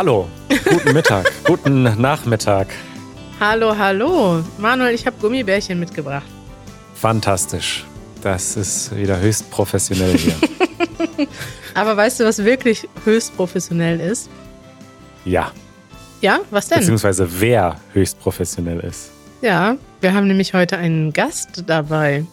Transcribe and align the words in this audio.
Hallo, 0.00 0.30
guten 0.64 0.94
Mittag, 0.94 1.30
guten 1.44 1.82
Nachmittag. 2.00 2.68
Hallo, 3.38 3.76
hallo. 3.76 4.42
Manuel, 4.56 4.94
ich 4.94 5.04
habe 5.06 5.14
Gummibärchen 5.20 5.78
mitgebracht. 5.78 6.24
Fantastisch. 6.94 7.84
Das 8.22 8.56
ist 8.56 8.96
wieder 8.96 9.20
höchst 9.20 9.50
professionell 9.50 10.16
hier. 10.16 10.36
Aber 11.74 11.98
weißt 11.98 12.18
du, 12.18 12.24
was 12.24 12.42
wirklich 12.42 12.88
höchst 13.04 13.36
professionell 13.36 14.00
ist? 14.00 14.30
Ja. 15.26 15.52
Ja, 16.22 16.38
was 16.50 16.68
denn? 16.68 16.78
Beziehungsweise 16.78 17.28
wer 17.38 17.76
höchst 17.92 18.18
professionell 18.20 18.80
ist. 18.80 19.10
Ja, 19.42 19.76
wir 20.00 20.14
haben 20.14 20.28
nämlich 20.28 20.54
heute 20.54 20.78
einen 20.78 21.12
Gast 21.12 21.64
dabei. 21.66 22.24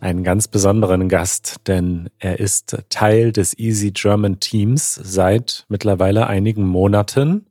Einen 0.00 0.24
ganz 0.24 0.46
besonderen 0.46 1.08
Gast, 1.08 1.56
denn 1.66 2.10
er 2.18 2.38
ist 2.38 2.76
Teil 2.90 3.32
des 3.32 3.58
Easy 3.58 3.92
German 3.92 4.40
Teams 4.40 4.94
seit 4.94 5.64
mittlerweile 5.68 6.26
einigen 6.26 6.66
Monaten. 6.66 7.46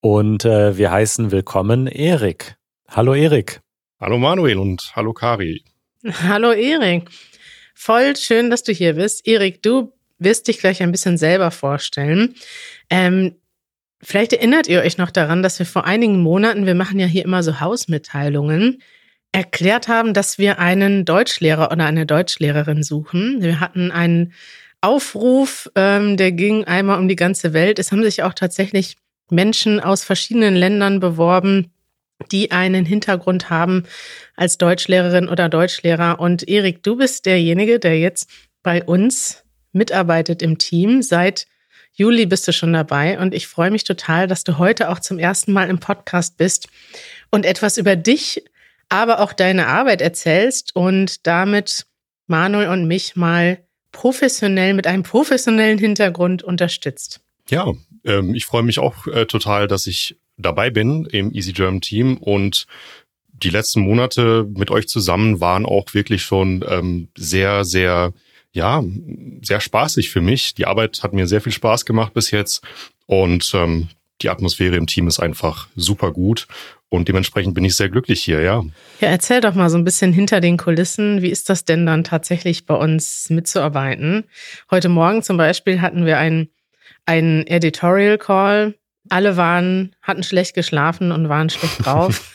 Und 0.00 0.44
äh, 0.44 0.76
wir 0.76 0.92
heißen 0.92 1.32
willkommen 1.32 1.86
Erik. 1.86 2.56
Hallo 2.88 3.14
Erik. 3.14 3.60
Hallo 3.98 4.18
Manuel 4.18 4.58
und 4.58 4.92
hallo 4.94 5.14
Kari. 5.14 5.64
Hallo 6.04 6.52
Erik. 6.52 7.08
Voll 7.74 8.16
schön, 8.16 8.50
dass 8.50 8.62
du 8.62 8.72
hier 8.72 8.94
bist. 8.94 9.26
Erik, 9.26 9.62
du 9.62 9.92
wirst 10.18 10.48
dich 10.48 10.58
gleich 10.58 10.82
ein 10.82 10.92
bisschen 10.92 11.16
selber 11.16 11.50
vorstellen. 11.50 12.34
Ähm, 12.90 13.36
vielleicht 14.02 14.34
erinnert 14.34 14.68
ihr 14.68 14.80
euch 14.80 14.98
noch 14.98 15.10
daran, 15.10 15.42
dass 15.42 15.58
wir 15.58 15.66
vor 15.66 15.86
einigen 15.86 16.20
Monaten, 16.20 16.66
wir 16.66 16.74
machen 16.74 16.98
ja 16.98 17.06
hier 17.06 17.24
immer 17.24 17.42
so 17.42 17.60
Hausmitteilungen, 17.60 18.82
erklärt 19.36 19.86
haben, 19.86 20.14
dass 20.14 20.38
wir 20.38 20.58
einen 20.58 21.04
Deutschlehrer 21.04 21.70
oder 21.70 21.84
eine 21.84 22.06
Deutschlehrerin 22.06 22.82
suchen. 22.82 23.42
Wir 23.42 23.60
hatten 23.60 23.90
einen 23.90 24.32
Aufruf, 24.80 25.70
ähm, 25.74 26.16
der 26.16 26.32
ging 26.32 26.64
einmal 26.64 26.98
um 26.98 27.06
die 27.06 27.16
ganze 27.16 27.52
Welt. 27.52 27.78
Es 27.78 27.92
haben 27.92 28.02
sich 28.02 28.22
auch 28.22 28.32
tatsächlich 28.32 28.96
Menschen 29.28 29.78
aus 29.78 30.04
verschiedenen 30.04 30.56
Ländern 30.56 31.00
beworben, 31.00 31.70
die 32.32 32.50
einen 32.50 32.86
Hintergrund 32.86 33.50
haben 33.50 33.84
als 34.36 34.56
Deutschlehrerin 34.56 35.28
oder 35.28 35.50
Deutschlehrer. 35.50 36.18
Und 36.18 36.48
Erik, 36.48 36.82
du 36.82 36.96
bist 36.96 37.26
derjenige, 37.26 37.78
der 37.78 37.98
jetzt 37.98 38.30
bei 38.62 38.82
uns 38.82 39.44
mitarbeitet 39.70 40.40
im 40.40 40.56
Team. 40.56 41.02
Seit 41.02 41.46
Juli 41.92 42.24
bist 42.24 42.48
du 42.48 42.54
schon 42.54 42.72
dabei 42.72 43.18
und 43.18 43.34
ich 43.34 43.48
freue 43.48 43.70
mich 43.70 43.84
total, 43.84 44.28
dass 44.28 44.44
du 44.44 44.56
heute 44.56 44.88
auch 44.88 45.00
zum 45.00 45.18
ersten 45.18 45.52
Mal 45.52 45.68
im 45.68 45.78
Podcast 45.78 46.38
bist 46.38 46.68
und 47.30 47.44
etwas 47.44 47.76
über 47.76 47.96
dich 47.96 48.42
aber 48.88 49.20
auch 49.20 49.32
deine 49.32 49.66
Arbeit 49.66 50.00
erzählst 50.00 50.74
und 50.74 51.26
damit 51.26 51.86
Manuel 52.26 52.68
und 52.68 52.86
mich 52.86 53.16
mal 53.16 53.58
professionell 53.92 54.74
mit 54.74 54.86
einem 54.86 55.02
professionellen 55.02 55.78
Hintergrund 55.78 56.42
unterstützt. 56.42 57.20
Ja, 57.48 57.72
ähm, 58.04 58.34
ich 58.34 58.46
freue 58.46 58.62
mich 58.62 58.78
auch 58.78 59.06
äh, 59.06 59.26
total, 59.26 59.68
dass 59.68 59.86
ich 59.86 60.16
dabei 60.36 60.70
bin 60.70 61.06
im 61.06 61.32
Easy 61.32 61.52
German 61.52 61.80
Team 61.80 62.18
und 62.18 62.66
die 63.32 63.50
letzten 63.50 63.80
Monate 63.80 64.46
mit 64.54 64.70
euch 64.70 64.88
zusammen 64.88 65.40
waren 65.40 65.66
auch 65.66 65.92
wirklich 65.94 66.22
schon 66.22 66.64
ähm, 66.68 67.08
sehr, 67.16 67.64
sehr, 67.64 68.12
ja, 68.52 68.82
sehr 69.42 69.60
spaßig 69.60 70.10
für 70.10 70.20
mich. 70.20 70.54
Die 70.54 70.66
Arbeit 70.66 71.02
hat 71.02 71.12
mir 71.12 71.26
sehr 71.26 71.40
viel 71.40 71.52
Spaß 71.52 71.84
gemacht 71.84 72.14
bis 72.14 72.30
jetzt 72.30 72.62
und 73.06 73.52
ähm, 73.54 73.88
die 74.22 74.30
Atmosphäre 74.30 74.76
im 74.76 74.86
Team 74.86 75.06
ist 75.08 75.20
einfach 75.20 75.68
super 75.76 76.12
gut 76.12 76.46
und 76.88 77.08
dementsprechend 77.08 77.54
bin 77.54 77.64
ich 77.64 77.74
sehr 77.74 77.88
glücklich 77.88 78.22
hier, 78.22 78.40
ja. 78.42 78.62
Ja, 79.00 79.08
erzähl 79.08 79.40
doch 79.40 79.54
mal 79.54 79.70
so 79.70 79.76
ein 79.76 79.84
bisschen 79.84 80.12
hinter 80.12 80.40
den 80.40 80.56
Kulissen. 80.56 81.20
Wie 81.20 81.30
ist 81.30 81.48
das 81.48 81.64
denn 81.64 81.84
dann 81.84 82.04
tatsächlich 82.04 82.64
bei 82.64 82.74
uns 82.74 83.28
mitzuarbeiten? 83.28 84.24
Heute 84.70 84.88
Morgen 84.88 85.22
zum 85.22 85.36
Beispiel 85.36 85.80
hatten 85.80 86.06
wir 86.06 86.18
einen, 86.18 86.48
einen 87.04 87.46
Editorial 87.46 88.18
Call. 88.18 88.74
Alle 89.08 89.36
waren, 89.36 89.94
hatten 90.02 90.22
schlecht 90.22 90.54
geschlafen 90.54 91.12
und 91.12 91.28
waren 91.28 91.50
schlecht 91.50 91.84
drauf. 91.84 92.34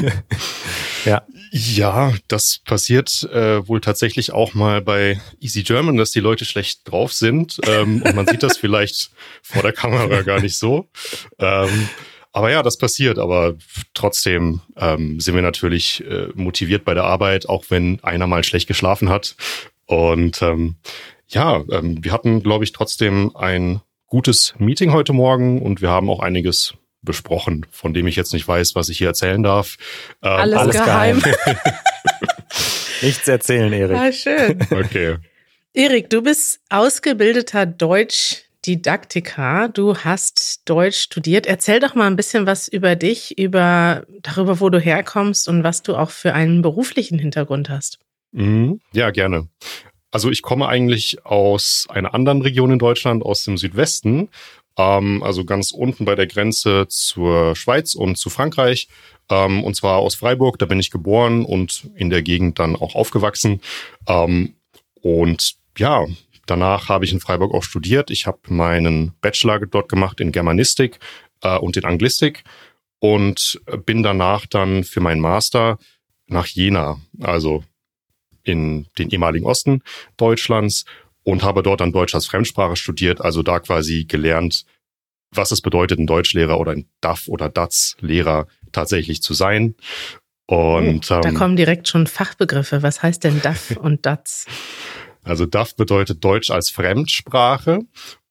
ja. 1.04 1.22
Ja, 1.50 2.12
das 2.28 2.58
passiert 2.58 3.26
äh, 3.32 3.66
wohl 3.66 3.80
tatsächlich 3.80 4.32
auch 4.32 4.52
mal 4.52 4.82
bei 4.82 5.18
Easy 5.40 5.62
German, 5.62 5.96
dass 5.96 6.10
die 6.10 6.20
Leute 6.20 6.44
schlecht 6.44 6.90
drauf 6.90 7.14
sind. 7.14 7.58
Ähm, 7.66 8.02
und 8.02 8.14
man 8.14 8.26
sieht 8.26 8.42
das 8.42 8.58
vielleicht 8.58 9.10
vor 9.42 9.62
der 9.62 9.72
Kamera 9.72 10.20
gar 10.22 10.40
nicht 10.40 10.58
so. 10.58 10.90
Ähm, 11.38 11.88
aber 12.32 12.50
ja, 12.50 12.62
das 12.62 12.78
passiert. 12.78 13.18
Aber 13.18 13.54
trotzdem 13.94 14.60
ähm, 14.76 15.20
sind 15.20 15.34
wir 15.34 15.42
natürlich 15.42 16.04
äh, 16.04 16.28
motiviert 16.34 16.84
bei 16.84 16.94
der 16.94 17.04
Arbeit, 17.04 17.48
auch 17.48 17.64
wenn 17.68 18.02
einer 18.02 18.26
mal 18.26 18.44
schlecht 18.44 18.68
geschlafen 18.68 19.08
hat. 19.08 19.36
Und 19.86 20.42
ähm, 20.42 20.76
ja, 21.28 21.64
ähm, 21.70 22.02
wir 22.02 22.12
hatten, 22.12 22.42
glaube 22.42 22.64
ich, 22.64 22.72
trotzdem 22.72 23.34
ein 23.36 23.80
gutes 24.06 24.54
Meeting 24.58 24.92
heute 24.92 25.12
Morgen 25.12 25.60
und 25.60 25.82
wir 25.82 25.90
haben 25.90 26.08
auch 26.08 26.20
einiges 26.20 26.74
besprochen, 27.02 27.66
von 27.70 27.94
dem 27.94 28.06
ich 28.06 28.16
jetzt 28.16 28.32
nicht 28.32 28.46
weiß, 28.46 28.74
was 28.74 28.88
ich 28.88 28.98
hier 28.98 29.08
erzählen 29.08 29.42
darf. 29.42 29.76
Ähm, 30.22 30.30
alles, 30.30 30.58
alles 30.58 30.76
geheim. 30.76 31.20
geheim. 31.20 31.56
Nichts 33.02 33.28
erzählen, 33.28 33.72
Erik. 33.72 33.96
Ah, 33.96 34.12
schön. 34.12 34.58
Okay. 34.70 35.16
Erik, 35.74 36.10
du 36.10 36.22
bist 36.22 36.60
ausgebildeter 36.70 37.66
Deutsch 37.66 38.47
Didaktiker. 38.66 39.68
Du 39.68 39.96
hast 39.96 40.62
Deutsch 40.68 40.98
studiert. 40.98 41.46
Erzähl 41.46 41.80
doch 41.80 41.94
mal 41.94 42.06
ein 42.06 42.16
bisschen 42.16 42.46
was 42.46 42.68
über 42.68 42.96
dich, 42.96 43.38
über 43.38 44.04
darüber, 44.22 44.60
wo 44.60 44.68
du 44.68 44.80
herkommst 44.80 45.48
und 45.48 45.64
was 45.64 45.82
du 45.82 45.96
auch 45.96 46.10
für 46.10 46.34
einen 46.34 46.62
beruflichen 46.62 47.18
Hintergrund 47.18 47.68
hast. 47.68 47.98
Mhm. 48.32 48.80
Ja, 48.92 49.10
gerne. 49.10 49.48
Also 50.10 50.30
ich 50.30 50.42
komme 50.42 50.68
eigentlich 50.68 51.24
aus 51.24 51.86
einer 51.90 52.14
anderen 52.14 52.42
Region 52.42 52.72
in 52.72 52.78
Deutschland, 52.78 53.22
aus 53.22 53.44
dem 53.44 53.58
Südwesten, 53.58 54.30
ähm, 54.78 55.22
also 55.22 55.44
ganz 55.44 55.70
unten 55.72 56.04
bei 56.04 56.14
der 56.14 56.26
Grenze 56.26 56.86
zur 56.88 57.54
Schweiz 57.56 57.94
und 57.94 58.16
zu 58.16 58.30
Frankreich. 58.30 58.88
Ähm, 59.28 59.62
und 59.64 59.74
zwar 59.74 59.98
aus 59.98 60.14
Freiburg, 60.14 60.58
da 60.58 60.66
bin 60.66 60.80
ich 60.80 60.90
geboren 60.90 61.44
und 61.44 61.90
in 61.94 62.08
der 62.08 62.22
Gegend 62.22 62.58
dann 62.58 62.76
auch 62.76 62.94
aufgewachsen. 62.94 63.60
Ähm, 64.06 64.54
und 65.02 65.56
ja, 65.76 66.06
Danach 66.48 66.88
habe 66.88 67.04
ich 67.04 67.12
in 67.12 67.20
Freiburg 67.20 67.52
auch 67.52 67.62
studiert. 67.62 68.10
Ich 68.10 68.26
habe 68.26 68.38
meinen 68.48 69.12
Bachelor 69.20 69.60
dort 69.60 69.88
gemacht 69.88 70.18
in 70.20 70.32
Germanistik 70.32 70.98
äh, 71.42 71.58
und 71.58 71.76
in 71.76 71.84
Anglistik 71.84 72.42
und 73.00 73.60
bin 73.84 74.02
danach 74.02 74.46
dann 74.46 74.82
für 74.82 75.00
meinen 75.00 75.20
Master 75.20 75.78
nach 76.26 76.46
Jena, 76.46 77.00
also 77.20 77.64
in 78.42 78.86
den 78.96 79.10
ehemaligen 79.10 79.46
Osten 79.46 79.82
Deutschlands 80.16 80.84
und 81.22 81.42
habe 81.42 81.62
dort 81.62 81.80
dann 81.80 81.92
Deutsch 81.92 82.14
als 82.14 82.26
Fremdsprache 82.26 82.76
studiert, 82.76 83.20
also 83.20 83.42
da 83.42 83.60
quasi 83.60 84.06
gelernt, 84.06 84.64
was 85.30 85.52
es 85.52 85.60
bedeutet, 85.60 85.98
ein 85.98 86.06
Deutschlehrer 86.06 86.58
oder 86.58 86.72
ein 86.72 86.88
DAF 87.02 87.28
oder 87.28 87.50
DATS-Lehrer 87.50 88.46
tatsächlich 88.72 89.22
zu 89.22 89.34
sein. 89.34 89.74
Und 90.46 91.10
oh, 91.10 91.20
da 91.20 91.28
ähm, 91.28 91.34
kommen 91.34 91.56
direkt 91.56 91.88
schon 91.88 92.06
Fachbegriffe. 92.06 92.82
Was 92.82 93.02
heißt 93.02 93.22
denn 93.22 93.42
DAF 93.42 93.76
und 93.76 94.06
DATS? 94.06 94.46
Also 95.28 95.46
DAF 95.46 95.76
bedeutet 95.76 96.24
Deutsch 96.24 96.50
als 96.50 96.70
Fremdsprache 96.70 97.80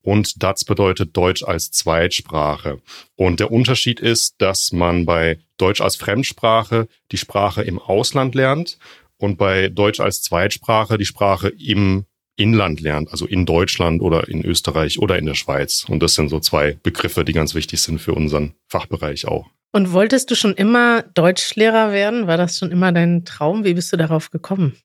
und 0.01 0.41
DATS 0.41 0.65
bedeutet 0.65 1.15
Deutsch 1.15 1.43
als 1.43 1.71
Zweitsprache. 1.71 2.81
Und 3.15 3.39
der 3.39 3.51
Unterschied 3.51 3.99
ist, 3.99 4.35
dass 4.39 4.71
man 4.71 5.05
bei 5.05 5.39
Deutsch 5.57 5.81
als 5.81 5.95
Fremdsprache 5.95 6.87
die 7.11 7.17
Sprache 7.17 7.61
im 7.63 7.77
Ausland 7.77 8.35
lernt 8.35 8.77
und 9.17 9.37
bei 9.37 9.69
Deutsch 9.69 9.99
als 9.99 10.21
Zweitsprache 10.21 10.97
die 10.97 11.05
Sprache 11.05 11.49
im 11.49 12.05
Inland 12.35 12.79
lernt, 12.79 13.11
also 13.11 13.25
in 13.25 13.45
Deutschland 13.45 14.01
oder 14.01 14.27
in 14.27 14.45
Österreich 14.45 14.99
oder 14.99 15.17
in 15.17 15.25
der 15.25 15.33
Schweiz. 15.33 15.85
Und 15.89 16.01
das 16.01 16.13
sind 16.13 16.29
so 16.29 16.39
zwei 16.39 16.77
Begriffe, 16.83 17.25
die 17.25 17.33
ganz 17.33 17.55
wichtig 17.55 17.81
sind 17.81 17.99
für 17.99 18.13
unseren 18.13 18.53
Fachbereich 18.67 19.27
auch. 19.27 19.47
Und 19.71 19.91
wolltest 19.91 20.31
du 20.31 20.35
schon 20.35 20.53
immer 20.53 21.01
Deutschlehrer 21.01 21.91
werden? 21.91 22.27
War 22.27 22.37
das 22.37 22.57
schon 22.57 22.71
immer 22.71 22.91
dein 22.91 23.25
Traum? 23.25 23.63
Wie 23.65 23.73
bist 23.73 23.91
du 23.91 23.97
darauf 23.97 24.31
gekommen? 24.31 24.77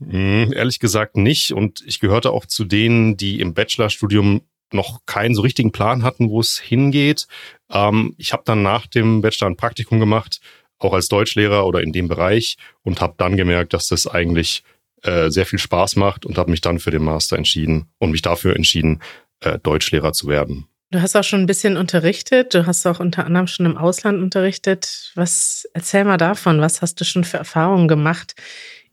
Hm, 0.00 0.52
ehrlich 0.52 0.78
gesagt 0.78 1.16
nicht. 1.16 1.52
Und 1.52 1.82
ich 1.86 2.00
gehörte 2.00 2.30
auch 2.30 2.46
zu 2.46 2.64
denen, 2.64 3.16
die 3.16 3.40
im 3.40 3.54
Bachelorstudium 3.54 4.42
noch 4.72 5.04
keinen 5.06 5.34
so 5.34 5.42
richtigen 5.42 5.72
Plan 5.72 6.02
hatten, 6.02 6.30
wo 6.30 6.40
es 6.40 6.58
hingeht. 6.58 7.26
Ähm, 7.70 8.14
ich 8.18 8.32
habe 8.32 8.42
dann 8.46 8.62
nach 8.62 8.86
dem 8.86 9.20
Bachelor 9.20 9.50
ein 9.50 9.56
Praktikum 9.56 10.00
gemacht, 10.00 10.40
auch 10.78 10.92
als 10.92 11.08
Deutschlehrer 11.08 11.66
oder 11.66 11.82
in 11.82 11.92
dem 11.92 12.08
Bereich 12.08 12.56
und 12.82 13.00
habe 13.00 13.14
dann 13.18 13.36
gemerkt, 13.36 13.74
dass 13.74 13.88
das 13.88 14.06
eigentlich 14.06 14.62
äh, 15.02 15.30
sehr 15.30 15.46
viel 15.46 15.58
Spaß 15.58 15.96
macht 15.96 16.24
und 16.24 16.38
habe 16.38 16.50
mich 16.50 16.60
dann 16.60 16.78
für 16.78 16.90
den 16.90 17.02
Master 17.02 17.36
entschieden 17.36 17.86
und 17.98 18.10
mich 18.10 18.22
dafür 18.22 18.56
entschieden, 18.56 19.02
äh, 19.40 19.58
Deutschlehrer 19.58 20.12
zu 20.12 20.28
werden. 20.28 20.66
Du 20.92 21.00
hast 21.00 21.14
auch 21.14 21.24
schon 21.24 21.40
ein 21.40 21.46
bisschen 21.46 21.76
unterrichtet. 21.76 22.52
Du 22.52 22.66
hast 22.66 22.84
auch 22.86 22.98
unter 22.98 23.24
anderem 23.24 23.46
schon 23.46 23.66
im 23.66 23.76
Ausland 23.76 24.20
unterrichtet. 24.20 25.12
Was 25.14 25.68
erzähl 25.72 26.04
mal 26.04 26.16
davon? 26.16 26.60
Was 26.60 26.82
hast 26.82 27.00
du 27.00 27.04
schon 27.04 27.22
für 27.22 27.36
Erfahrungen 27.36 27.86
gemacht 27.86 28.34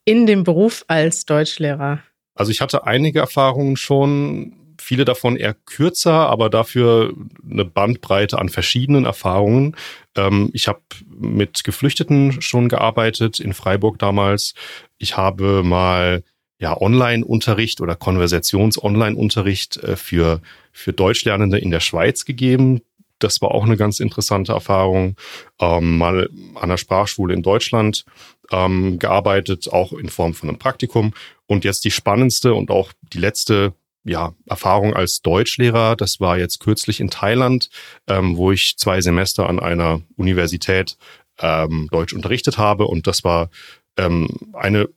in 0.08 0.26
dem 0.26 0.46
Beruf 0.46 0.86
als 0.88 1.26
Deutschlehrer? 1.26 2.00
Also 2.34 2.50
ich 2.50 2.62
hatte 2.62 2.88
einige 2.88 3.20
Erfahrungen 3.20 3.76
schon, 3.76 4.76
viele 4.80 5.04
davon 5.04 5.36
eher 5.36 5.54
kürzer, 5.54 6.30
aber 6.30 6.50
dafür 6.50 7.14
eine 7.44 7.66
Bandbreite 7.66 8.40
an 8.40 8.48
verschiedenen 8.48 9.04
Erfahrungen. 9.04 9.76
Ähm, 10.16 10.50
ich 10.54 10.70
habe 10.70 10.80
mit 11.10 11.66
Geflüchteten 11.66 12.42
schon 12.42 12.70
gearbeitet 12.70 13.42
in 13.42 13.54
Freiburg 13.54 14.00
damals. 14.00 14.54
Ich 14.98 15.18
habe 15.18 15.62
mal 15.64 16.24
ja, 16.58 16.80
Online-Unterricht 16.80 17.82
oder 17.82 17.96
Konversations-Online-Unterricht 17.96 19.78
äh, 19.78 19.98
für, 19.98 20.42
für 20.72 20.94
Deutschlernende 20.94 21.58
in 21.58 21.72
der 21.72 21.82
Schweiz 21.82 22.24
gegeben. 22.24 22.80
Das 23.20 23.42
war 23.42 23.52
auch 23.52 23.66
eine 23.66 23.78
ganz 23.78 24.00
interessante 24.00 24.54
Erfahrung. 24.54 25.18
Ähm, 25.60 25.98
mal 25.98 26.30
an 26.56 26.70
der 26.70 26.78
Sprachschule 26.78 27.34
in 27.34 27.42
Deutschland 27.42 28.06
ähm, 28.52 29.00
gearbeitet, 29.00 29.72
auch 29.72 29.94
in 29.94 30.10
Form 30.10 30.34
von 30.34 30.50
einem 30.50 30.60
Praktikum. 30.60 31.14
Und 31.46 31.64
jetzt 31.64 31.86
die 31.86 31.92
spannendste 31.92 32.54
und 32.54 32.72
auch 32.72 32.92
die 33.14 33.20
letzte 33.20 33.74
ja, 34.04 34.34
Erfahrung 34.46 34.94
als 34.94 35.22
Deutschlehrer. 35.22 35.96
Das 35.96 36.20
war 36.20 36.38
jetzt 36.38 36.60
kürzlich 36.60 37.00
in 37.00 37.10
Thailand, 37.10 37.70
ähm, 38.08 38.38
wo 38.38 38.52
ich 38.52 38.78
zwei 38.78 39.02
Semester 39.02 39.48
an 39.50 39.60
einer 39.60 40.02
Universität 40.16 40.98
ähm, 41.40 41.88
Deutsch 41.92 42.14
unterrichtet 42.14 42.58
habe. 42.58 42.88
Und 42.88 43.08
das 43.08 43.24
war 43.24 43.50
ähm, 43.98 44.28
eine 44.54 44.90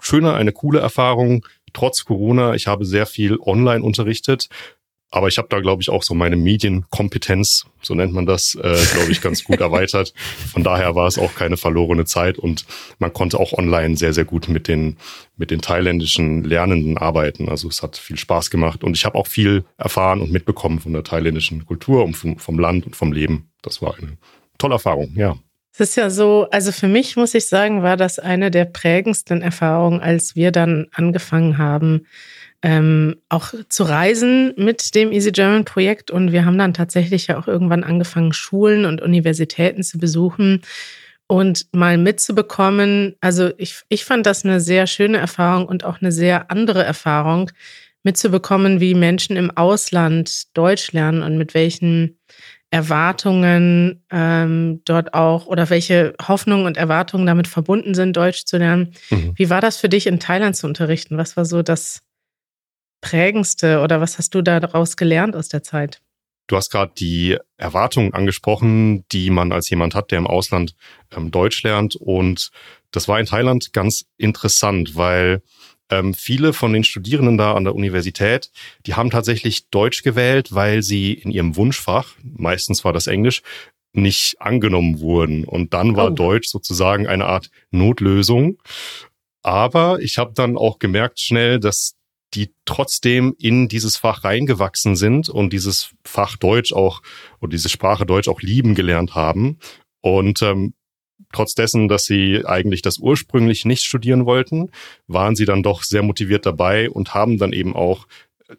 schöne, 0.00 0.34
eine 0.34 0.52
coole 0.52 0.80
Erfahrung. 0.80 1.44
Trotz 1.72 2.04
Corona, 2.04 2.54
ich 2.54 2.68
habe 2.68 2.84
sehr 2.84 3.06
viel 3.06 3.38
online 3.40 3.82
unterrichtet, 3.82 4.48
aber 5.16 5.28
ich 5.28 5.38
habe 5.38 5.48
da, 5.48 5.60
glaube 5.60 5.80
ich, 5.80 5.88
auch 5.88 6.02
so 6.02 6.14
meine 6.14 6.36
Medienkompetenz, 6.36 7.64
so 7.80 7.94
nennt 7.94 8.12
man 8.12 8.26
das, 8.26 8.54
äh, 8.54 8.76
glaube 8.94 9.10
ich, 9.10 9.22
ganz 9.22 9.44
gut 9.44 9.60
erweitert. 9.60 10.12
Von 10.52 10.62
daher 10.62 10.94
war 10.94 11.06
es 11.06 11.18
auch 11.18 11.34
keine 11.34 11.56
verlorene 11.56 12.04
Zeit 12.04 12.38
und 12.38 12.66
man 12.98 13.14
konnte 13.14 13.40
auch 13.40 13.54
online 13.54 13.96
sehr, 13.96 14.12
sehr 14.12 14.26
gut 14.26 14.48
mit 14.48 14.68
den, 14.68 14.98
mit 15.38 15.50
den 15.50 15.62
thailändischen 15.62 16.44
Lernenden 16.44 16.98
arbeiten. 16.98 17.48
Also 17.48 17.66
es 17.68 17.82
hat 17.82 17.96
viel 17.96 18.18
Spaß 18.18 18.50
gemacht 18.50 18.84
und 18.84 18.94
ich 18.94 19.06
habe 19.06 19.16
auch 19.16 19.26
viel 19.26 19.64
erfahren 19.78 20.20
und 20.20 20.32
mitbekommen 20.32 20.80
von 20.80 20.92
der 20.92 21.02
thailändischen 21.02 21.64
Kultur 21.64 22.04
und 22.04 22.14
vom, 22.14 22.38
vom 22.38 22.58
Land 22.58 22.84
und 22.84 22.94
vom 22.94 23.10
Leben. 23.10 23.48
Das 23.62 23.80
war 23.80 23.96
eine 23.96 24.18
tolle 24.58 24.74
Erfahrung, 24.74 25.14
ja. 25.16 25.36
Es 25.72 25.80
ist 25.80 25.96
ja 25.96 26.10
so, 26.10 26.46
also 26.50 26.72
für 26.72 26.88
mich 26.88 27.16
muss 27.16 27.34
ich 27.34 27.48
sagen, 27.48 27.82
war 27.82 27.96
das 27.96 28.18
eine 28.18 28.50
der 28.50 28.66
prägendsten 28.66 29.40
Erfahrungen, 29.40 30.00
als 30.00 30.36
wir 30.36 30.50
dann 30.50 30.86
angefangen 30.92 31.56
haben, 31.56 32.06
ähm, 32.62 33.16
auch 33.28 33.54
zu 33.68 33.84
reisen 33.84 34.54
mit 34.56 34.94
dem 34.94 35.12
Easy 35.12 35.32
German 35.32 35.64
Projekt. 35.64 36.10
Und 36.10 36.32
wir 36.32 36.44
haben 36.44 36.58
dann 36.58 36.74
tatsächlich 36.74 37.26
ja 37.28 37.38
auch 37.38 37.46
irgendwann 37.46 37.84
angefangen, 37.84 38.32
Schulen 38.32 38.84
und 38.84 39.02
Universitäten 39.02 39.82
zu 39.82 39.98
besuchen 39.98 40.62
und 41.26 41.66
mal 41.72 41.98
mitzubekommen. 41.98 43.16
Also 43.20 43.50
ich, 43.58 43.82
ich 43.88 44.04
fand 44.04 44.26
das 44.26 44.44
eine 44.44 44.60
sehr 44.60 44.86
schöne 44.86 45.18
Erfahrung 45.18 45.66
und 45.66 45.84
auch 45.84 46.00
eine 46.00 46.12
sehr 46.12 46.50
andere 46.50 46.84
Erfahrung, 46.84 47.50
mitzubekommen, 48.06 48.80
wie 48.80 48.94
Menschen 48.94 49.36
im 49.36 49.50
Ausland 49.50 50.56
Deutsch 50.56 50.92
lernen 50.92 51.22
und 51.22 51.36
mit 51.36 51.54
welchen 51.54 52.18
Erwartungen 52.70 54.04
ähm, 54.10 54.80
dort 54.84 55.12
auch 55.12 55.46
oder 55.46 55.70
welche 55.70 56.14
Hoffnungen 56.26 56.66
und 56.66 56.76
Erwartungen 56.76 57.26
damit 57.26 57.48
verbunden 57.48 57.94
sind, 57.94 58.16
Deutsch 58.16 58.44
zu 58.44 58.58
lernen. 58.58 58.92
Mhm. 59.10 59.32
Wie 59.36 59.50
war 59.50 59.60
das 59.60 59.76
für 59.76 59.88
dich 59.88 60.06
in 60.06 60.20
Thailand 60.20 60.56
zu 60.56 60.66
unterrichten? 60.66 61.18
Was 61.18 61.36
war 61.36 61.44
so 61.44 61.62
das 61.62 62.02
prägendste 63.00 63.80
oder 63.80 64.00
was 64.00 64.18
hast 64.18 64.34
du 64.34 64.42
daraus 64.42 64.96
gelernt 64.96 65.36
aus 65.36 65.48
der 65.48 65.62
Zeit? 65.62 66.00
Du 66.48 66.56
hast 66.56 66.70
gerade 66.70 66.92
die 66.96 67.36
Erwartungen 67.56 68.14
angesprochen, 68.14 69.04
die 69.10 69.30
man 69.30 69.52
als 69.52 69.68
jemand 69.68 69.94
hat, 69.94 70.12
der 70.12 70.18
im 70.18 70.26
Ausland 70.26 70.76
ähm, 71.14 71.30
Deutsch 71.30 71.62
lernt. 71.64 71.96
Und 71.96 72.50
das 72.92 73.08
war 73.08 73.18
in 73.18 73.26
Thailand 73.26 73.72
ganz 73.72 74.04
interessant, 74.16 74.94
weil 74.94 75.42
ähm, 75.90 76.14
viele 76.14 76.52
von 76.52 76.72
den 76.72 76.84
Studierenden 76.84 77.36
da 77.36 77.54
an 77.54 77.64
der 77.64 77.74
Universität, 77.74 78.50
die 78.86 78.94
haben 78.94 79.10
tatsächlich 79.10 79.68
Deutsch 79.70 80.02
gewählt, 80.02 80.54
weil 80.54 80.82
sie 80.82 81.14
in 81.14 81.30
ihrem 81.30 81.56
Wunschfach, 81.56 82.14
meistens 82.22 82.84
war 82.84 82.92
das 82.92 83.08
Englisch, 83.08 83.42
nicht 83.92 84.40
angenommen 84.40 85.00
wurden. 85.00 85.44
Und 85.44 85.74
dann 85.74 85.96
war 85.96 86.08
oh. 86.08 86.14
Deutsch 86.14 86.48
sozusagen 86.48 87.06
eine 87.06 87.26
Art 87.26 87.50
Notlösung. 87.70 88.58
Aber 89.42 90.00
ich 90.00 90.18
habe 90.18 90.32
dann 90.34 90.56
auch 90.56 90.78
gemerkt 90.78 91.20
schnell, 91.20 91.58
dass 91.58 91.94
die 92.36 92.52
trotzdem 92.66 93.34
in 93.38 93.68
dieses 93.68 93.96
Fach 93.96 94.22
reingewachsen 94.22 94.94
sind 94.94 95.28
und 95.28 95.52
dieses 95.52 95.90
Fach 96.04 96.36
Deutsch 96.36 96.72
auch 96.72 97.02
und 97.40 97.52
diese 97.52 97.68
Sprache 97.68 98.06
Deutsch 98.06 98.28
auch 98.28 98.42
lieben 98.42 98.74
gelernt 98.74 99.14
haben. 99.14 99.58
Und 100.02 100.42
ähm, 100.42 100.74
trotz 101.32 101.54
dessen, 101.54 101.88
dass 101.88 102.04
sie 102.04 102.44
eigentlich 102.44 102.82
das 102.82 102.98
ursprünglich 102.98 103.64
nicht 103.64 103.82
studieren 103.82 104.26
wollten, 104.26 104.70
waren 105.06 105.34
sie 105.34 105.46
dann 105.46 105.62
doch 105.62 105.82
sehr 105.82 106.02
motiviert 106.02 106.46
dabei 106.46 106.90
und 106.90 107.14
haben 107.14 107.38
dann 107.38 107.52
eben 107.52 107.74
auch 107.74 108.06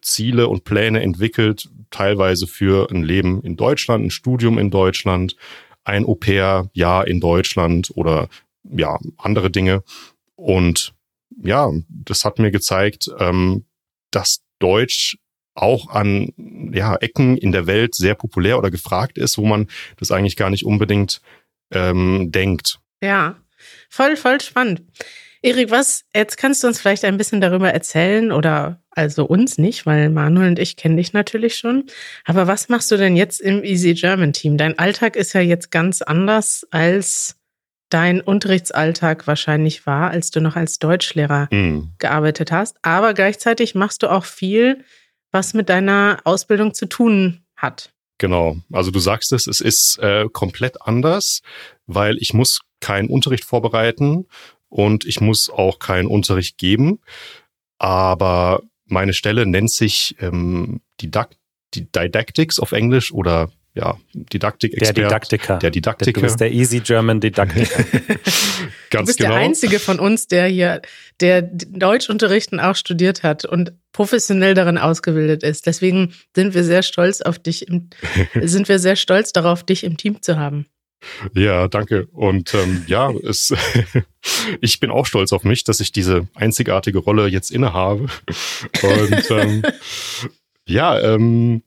Ziele 0.01 0.47
und 0.47 0.63
Pläne 0.63 1.01
entwickelt, 1.01 1.69
teilweise 1.91 2.47
für 2.47 2.89
ein 2.91 3.03
Leben 3.03 3.41
in 3.43 3.55
Deutschland, 3.55 4.05
ein 4.05 4.11
Studium 4.11 4.57
in 4.57 4.69
Deutschland, 4.71 5.35
ein 5.83 6.03
Au-pair-Jahr 6.03 7.07
in 7.07 7.21
Deutschland 7.21 7.91
oder 7.95 8.27
ja, 8.63 8.99
andere 9.17 9.49
Dinge. 9.49 9.83
Und 10.35 10.93
ja, 11.41 11.71
das 11.87 12.25
hat 12.25 12.39
mir 12.39 12.51
gezeigt, 12.51 13.09
ähm, 13.19 13.65
dass 14.17 14.39
Deutsch 14.57 15.17
auch 15.53 15.89
an 15.89 16.33
ja, 16.73 16.95
Ecken 16.95 17.37
in 17.37 17.51
der 17.51 17.67
Welt 17.67 17.93
sehr 17.93 18.15
populär 18.15 18.57
oder 18.57 18.71
gefragt 18.71 19.17
ist, 19.17 19.37
wo 19.37 19.45
man 19.45 19.67
das 19.97 20.11
eigentlich 20.11 20.35
gar 20.35 20.49
nicht 20.49 20.65
unbedingt 20.65 21.21
ähm, 21.71 22.31
denkt. 22.31 22.79
Ja, 23.01 23.35
voll, 23.89 24.17
voll 24.17 24.41
spannend. 24.41 24.81
Erik, 25.43 25.69
was, 25.69 26.03
jetzt 26.15 26.37
kannst 26.37 26.63
du 26.63 26.67
uns 26.67 26.81
vielleicht 26.81 27.05
ein 27.05 27.17
bisschen 27.17 27.41
darüber 27.41 27.71
erzählen 27.71 28.31
oder 28.31 28.81
also 28.89 29.23
uns 29.25 29.59
nicht, 29.59 29.85
weil 29.85 30.09
Manuel 30.09 30.49
und 30.49 30.59
ich 30.59 30.77
kennen 30.77 30.97
dich 30.97 31.13
natürlich 31.13 31.55
schon. 31.55 31.85
Aber 32.25 32.47
was 32.47 32.69
machst 32.69 32.89
du 32.89 32.97
denn 32.97 33.15
jetzt 33.15 33.39
im 33.39 33.63
Easy 33.63 33.93
German 33.93 34.33
Team? 34.33 34.57
Dein 34.57 34.79
Alltag 34.79 35.15
ist 35.15 35.33
ja 35.33 35.41
jetzt 35.41 35.69
ganz 35.69 36.01
anders 36.01 36.65
als 36.71 37.36
dein 37.89 38.21
Unterrichtsalltag 38.21 39.27
wahrscheinlich 39.27 39.85
war, 39.85 40.09
als 40.11 40.31
du 40.31 40.41
noch 40.41 40.55
als 40.55 40.79
Deutschlehrer 40.79 41.47
mhm. 41.51 41.91
gearbeitet 41.99 42.51
hast. 42.51 42.77
Aber 42.81 43.13
gleichzeitig 43.13 43.75
machst 43.75 44.03
du 44.03 44.11
auch 44.11 44.25
viel, 44.25 44.83
was 45.31 45.53
mit 45.53 45.69
deiner 45.69 46.19
Ausbildung 46.23 46.73
zu 46.73 46.87
tun 46.87 47.43
hat. 47.55 47.91
Genau. 48.17 48.57
Also 48.71 48.91
du 48.91 48.99
sagst 48.99 49.31
es, 49.33 49.47
es 49.47 49.61
ist 49.61 49.99
äh, 49.99 50.27
komplett 50.31 50.81
anders, 50.81 51.41
weil 51.85 52.17
ich 52.17 52.33
muss 52.33 52.61
keinen 52.79 53.09
Unterricht 53.09 53.45
vorbereiten 53.45 54.25
und 54.69 55.05
ich 55.05 55.21
muss 55.21 55.49
auch 55.49 55.79
keinen 55.79 56.07
Unterricht 56.07 56.57
geben. 56.57 56.99
Aber 57.77 58.63
meine 58.85 59.13
Stelle 59.13 59.45
nennt 59.45 59.71
sich 59.71 60.15
ähm, 60.19 60.81
Didact 61.01 61.37
Didactics 61.75 62.59
auf 62.59 62.71
Englisch 62.71 63.11
oder 63.11 63.51
ja, 63.77 63.95
Didaktik-Expert. 64.13 64.97
Der 64.97 65.03
Didaktiker. 65.05 65.57
Der 65.59 65.69
Didaktiker. 65.69 66.19
Du 66.19 66.21
bist 66.21 66.39
der 66.39 66.51
Easy 66.51 66.79
German 66.79 67.19
Didaktiker. 67.19 67.83
Ganz 68.89 68.91
du 68.91 69.05
bist 69.05 69.19
genau. 69.19 69.31
der 69.31 69.39
Einzige 69.39 69.79
von 69.79 69.99
uns, 69.99 70.27
der 70.27 70.47
hier, 70.47 70.81
der 71.19 71.43
Deutschunterrichten 71.43 72.59
auch 72.59 72.75
studiert 72.75 73.21
hat 73.21 73.45
und 73.45 73.73
professionell 73.91 74.55
darin 74.55 74.79
ausgebildet 74.79 75.43
ist. 75.43 75.67
Deswegen 75.67 76.13
sind 76.35 76.55
wir 76.55 76.63
sehr 76.63 76.81
stolz 76.81 77.21
auf 77.21 77.37
dich, 77.37 77.67
im, 77.67 77.89
sind 78.41 78.67
wir 78.67 78.79
sehr 78.79 78.95
stolz 78.95 79.31
darauf, 79.31 79.63
dich 79.63 79.83
im 79.83 79.95
Team 79.95 80.21
zu 80.23 80.37
haben. 80.37 80.65
Ja, 81.35 81.67
danke. 81.67 82.07
Und 82.07 82.55
ähm, 82.55 82.83
ja, 82.87 83.11
es, 83.11 83.53
ich 84.61 84.79
bin 84.79 84.89
auch 84.89 85.05
stolz 85.05 85.31
auf 85.33 85.43
mich, 85.43 85.63
dass 85.63 85.79
ich 85.81 85.91
diese 85.91 86.27
einzigartige 86.33 86.97
Rolle 86.97 87.27
jetzt 87.27 87.51
innehabe. 87.51 88.07
Und 88.81 89.31
ähm, 89.31 89.61
ja, 90.67 90.99
ähm, 90.99 91.61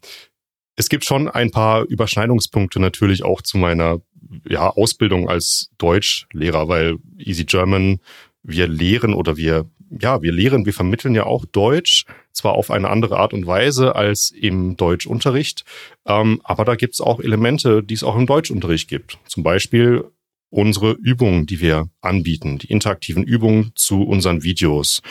es 0.80 0.88
gibt 0.88 1.04
schon 1.04 1.28
ein 1.28 1.50
paar 1.50 1.84
Überschneidungspunkte 1.84 2.80
natürlich 2.80 3.22
auch 3.22 3.42
zu 3.42 3.58
meiner 3.58 4.00
ja, 4.48 4.70
Ausbildung 4.70 5.28
als 5.28 5.70
Deutschlehrer, 5.76 6.68
weil 6.68 6.96
Easy 7.18 7.44
German, 7.44 8.00
wir 8.42 8.66
lehren 8.66 9.12
oder 9.12 9.36
wir, 9.36 9.66
ja, 9.90 10.22
wir 10.22 10.32
lehren, 10.32 10.64
wir 10.64 10.72
vermitteln 10.72 11.14
ja 11.14 11.24
auch 11.24 11.44
Deutsch, 11.44 12.06
zwar 12.32 12.54
auf 12.54 12.70
eine 12.70 12.88
andere 12.88 13.18
Art 13.18 13.34
und 13.34 13.46
Weise 13.46 13.94
als 13.94 14.30
im 14.30 14.78
Deutschunterricht, 14.78 15.64
ähm, 16.06 16.40
aber 16.44 16.64
da 16.64 16.76
gibt 16.76 16.94
es 16.94 17.02
auch 17.02 17.20
Elemente, 17.20 17.82
die 17.82 17.94
es 17.94 18.02
auch 18.02 18.16
im 18.16 18.24
Deutschunterricht 18.26 18.88
gibt. 18.88 19.18
Zum 19.26 19.42
Beispiel 19.42 20.04
unsere 20.48 20.92
Übungen, 20.92 21.44
die 21.44 21.60
wir 21.60 21.90
anbieten, 22.00 22.56
die 22.56 22.68
interaktiven 22.68 23.22
Übungen 23.22 23.72
zu 23.74 24.02
unseren 24.02 24.42
Videos. 24.42 25.02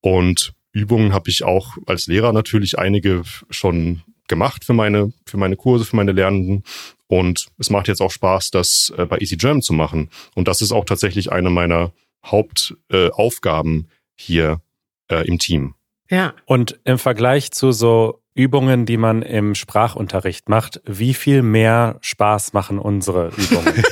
Und 0.00 0.54
Übungen 0.70 1.12
habe 1.12 1.28
ich 1.28 1.42
auch 1.42 1.76
als 1.86 2.06
Lehrer 2.06 2.32
natürlich 2.32 2.78
einige 2.78 3.22
schon 3.50 4.02
gemacht 4.32 4.64
für 4.64 4.72
meine, 4.72 5.12
für 5.26 5.36
meine 5.36 5.56
Kurse, 5.56 5.84
für 5.84 5.96
meine 5.96 6.12
Lernenden. 6.12 6.64
Und 7.06 7.48
es 7.58 7.68
macht 7.68 7.86
jetzt 7.86 8.00
auch 8.00 8.10
Spaß, 8.10 8.50
das 8.50 8.90
äh, 8.96 9.04
bei 9.04 9.18
Easy 9.18 9.36
German 9.36 9.60
zu 9.60 9.74
machen. 9.74 10.08
Und 10.34 10.48
das 10.48 10.62
ist 10.62 10.72
auch 10.72 10.86
tatsächlich 10.86 11.30
eine 11.30 11.50
meiner 11.50 11.92
Hauptaufgaben 12.24 13.80
äh, 13.80 13.94
hier 14.16 14.62
äh, 15.10 15.26
im 15.28 15.38
Team. 15.38 15.74
Ja. 16.08 16.32
Und 16.46 16.80
im 16.84 16.96
Vergleich 16.96 17.50
zu 17.50 17.72
so 17.72 18.22
Übungen, 18.34 18.86
die 18.86 18.96
man 18.96 19.20
im 19.20 19.54
Sprachunterricht 19.54 20.48
macht, 20.48 20.80
wie 20.86 21.12
viel 21.12 21.42
mehr 21.42 21.98
Spaß 22.00 22.54
machen 22.54 22.78
unsere 22.78 23.28
Übungen? 23.36 23.74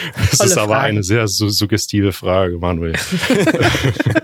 das 0.30 0.40
ist 0.40 0.56
aber 0.56 0.74
Frage. 0.74 0.86
eine 0.86 1.02
sehr 1.02 1.26
su 1.26 1.48
suggestive 1.48 2.12
Frage, 2.12 2.58
Manuel. 2.58 2.94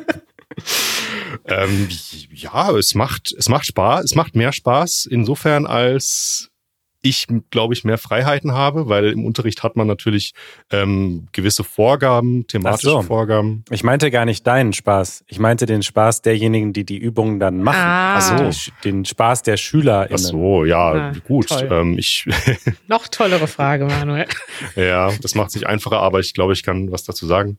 Ähm, 1.49 1.89
ja, 2.31 2.71
es 2.73 2.95
macht, 2.95 3.33
es 3.33 3.49
macht 3.49 3.67
Spaß, 3.67 4.05
es 4.05 4.15
macht 4.15 4.35
mehr 4.35 4.53
Spaß 4.53 5.07
insofern 5.07 5.67
als 5.67 6.51
ich, 7.07 7.27
glaube 7.51 7.75
ich, 7.75 7.85
mehr 7.85 7.99
Freiheiten 7.99 8.53
habe, 8.53 8.89
weil 8.89 9.13
im 9.13 9.25
Unterricht 9.25 9.63
hat 9.63 9.77
man 9.77 9.87
natürlich 9.87 10.33
ähm, 10.71 11.29
gewisse 11.33 11.63
Vorgaben, 11.63 12.47
thematische 12.47 12.91
so. 12.91 13.03
Vorgaben. 13.03 13.65
Ich 13.71 13.85
meinte 13.85 14.11
gar 14.11 14.25
nicht 14.25 14.47
deinen 14.47 14.73
Spaß. 14.73 15.25
Ich 15.29 15.39
meinte 15.39 15.67
den 15.67 15.83
Spaß 15.83 16.23
derjenigen, 16.23 16.73
die 16.73 16.85
die 16.85 16.99
Übungen 16.99 17.39
dann 17.39 17.63
machen. 17.63 17.79
Ah. 17.79 18.15
Also 18.17 18.71
den 18.85 19.05
Spaß 19.05 19.43
der 19.43 19.57
Schüler. 19.57 20.09
Ach 20.11 20.19
so, 20.19 20.65
ja, 20.65 20.93
ah, 20.93 21.13
gut. 21.27 21.47
Ähm, 21.71 21.97
ich 21.99 22.27
Noch 22.89 23.09
tollere 23.09 23.47
Frage, 23.47 23.87
Manuel. 23.87 24.27
ja, 24.75 25.13
das 25.23 25.35
macht 25.35 25.53
sich 25.53 25.67
einfacher, 25.67 26.01
aber 26.01 26.21
ich 26.21 26.35
glaube, 26.35 26.53
ich 26.53 26.63
kann 26.63 26.91
was 26.91 27.05
dazu 27.05 27.27
sagen. 27.27 27.57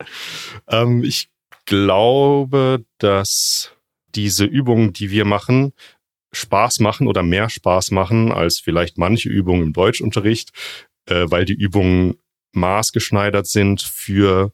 Ähm, 0.68 1.04
ich 1.04 1.30
glaube, 1.66 2.84
dass 2.98 3.77
diese 4.18 4.44
Übungen, 4.44 4.92
die 4.92 5.12
wir 5.12 5.24
machen, 5.24 5.74
Spaß 6.34 6.80
machen 6.80 7.08
oder 7.08 7.24
mehr 7.24 7.50
Spaß 7.50 7.92
machen 7.92 8.32
als 8.34 8.60
vielleicht 8.60 8.98
manche 8.98 9.30
Übungen 9.30 9.64
im 9.64 9.74
Deutschunterricht, 9.74 10.52
äh, 11.06 11.26
weil 11.30 11.46
die 11.46 11.54
Übungen 11.54 12.16
maßgeschneidert 12.54 13.48
sind 13.48 13.82
für 13.82 14.52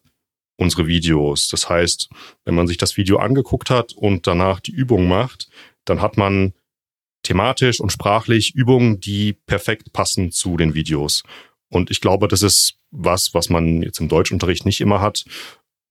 unsere 0.57 0.85
Videos. 0.85 1.47
Das 1.49 1.69
heißt, 1.69 2.09
wenn 2.45 2.55
man 2.55 2.67
sich 2.67 2.77
das 2.77 2.97
Video 2.97 3.17
angeguckt 3.17 3.69
hat 3.69 3.93
und 3.93 4.27
danach 4.27 4.59
die 4.59 4.71
Übung 4.71 5.07
macht, 5.07 5.49
dann 5.85 6.01
hat 6.01 6.17
man 6.17 6.53
thematisch 7.23 7.79
und 7.79 7.91
sprachlich 7.91 8.53
Übungen, 8.53 8.99
die 8.99 9.33
perfekt 9.33 9.93
passen 9.93 10.31
zu 10.31 10.57
den 10.57 10.73
Videos. 10.73 11.23
Und 11.69 11.89
ich 11.89 12.01
glaube, 12.01 12.27
das 12.27 12.43
ist 12.43 12.75
was, 12.91 13.33
was 13.33 13.49
man 13.49 13.81
jetzt 13.81 13.99
im 13.99 14.09
Deutschunterricht 14.09 14.65
nicht 14.65 14.81
immer 14.81 15.01
hat. 15.01 15.25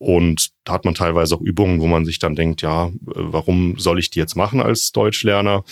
Und 0.02 0.50
da 0.64 0.72
hat 0.72 0.84
man 0.84 0.94
teilweise 0.94 1.36
auch 1.36 1.40
Übungen, 1.40 1.80
wo 1.80 1.86
man 1.86 2.04
sich 2.04 2.18
dann 2.18 2.34
denkt, 2.34 2.60
ja, 2.60 2.90
warum 3.02 3.78
soll 3.78 4.00
ich 4.00 4.10
die 4.10 4.18
jetzt 4.18 4.34
machen 4.34 4.60
als 4.60 4.90
Deutschlerner 4.90 5.62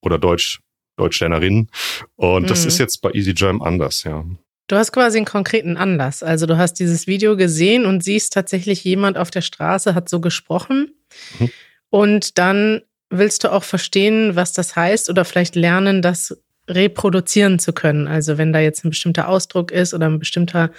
oder 0.00 0.18
Deutsch, 0.18 0.58
Deutschlernerin? 0.96 1.68
Und 2.16 2.42
mhm. 2.42 2.46
das 2.48 2.64
ist 2.64 2.78
jetzt 2.78 3.02
bei 3.02 3.12
Easy 3.12 3.34
Jam 3.36 3.62
anders, 3.62 4.02
ja. 4.02 4.24
Du 4.66 4.74
hast 4.74 4.90
quasi 4.90 5.18
einen 5.18 5.26
konkreten 5.26 5.76
Anlass. 5.76 6.24
Also 6.24 6.46
du 6.46 6.58
hast 6.58 6.74
dieses 6.74 7.06
Video 7.06 7.36
gesehen 7.36 7.86
und 7.86 8.02
siehst 8.02 8.32
tatsächlich 8.32 8.82
jemand 8.82 9.16
auf 9.16 9.30
der 9.30 9.42
Straße 9.42 9.94
hat 9.94 10.08
so 10.08 10.20
gesprochen. 10.20 10.92
Mhm. 11.38 11.50
Und 11.90 12.38
dann 12.38 12.82
willst 13.10 13.44
du 13.44 13.52
auch 13.52 13.62
verstehen, 13.62 14.34
was 14.34 14.52
das 14.52 14.74
heißt 14.74 15.08
oder 15.08 15.24
vielleicht 15.24 15.54
lernen, 15.54 16.02
das 16.02 16.36
reproduzieren 16.66 17.60
zu 17.60 17.72
können. 17.72 18.08
Also 18.08 18.38
wenn 18.38 18.52
da 18.52 18.58
jetzt 18.58 18.84
ein 18.84 18.90
bestimmter 18.90 19.28
Ausdruck 19.28 19.70
ist 19.70 19.94
oder 19.94 20.06
ein 20.06 20.18
bestimmter 20.18 20.72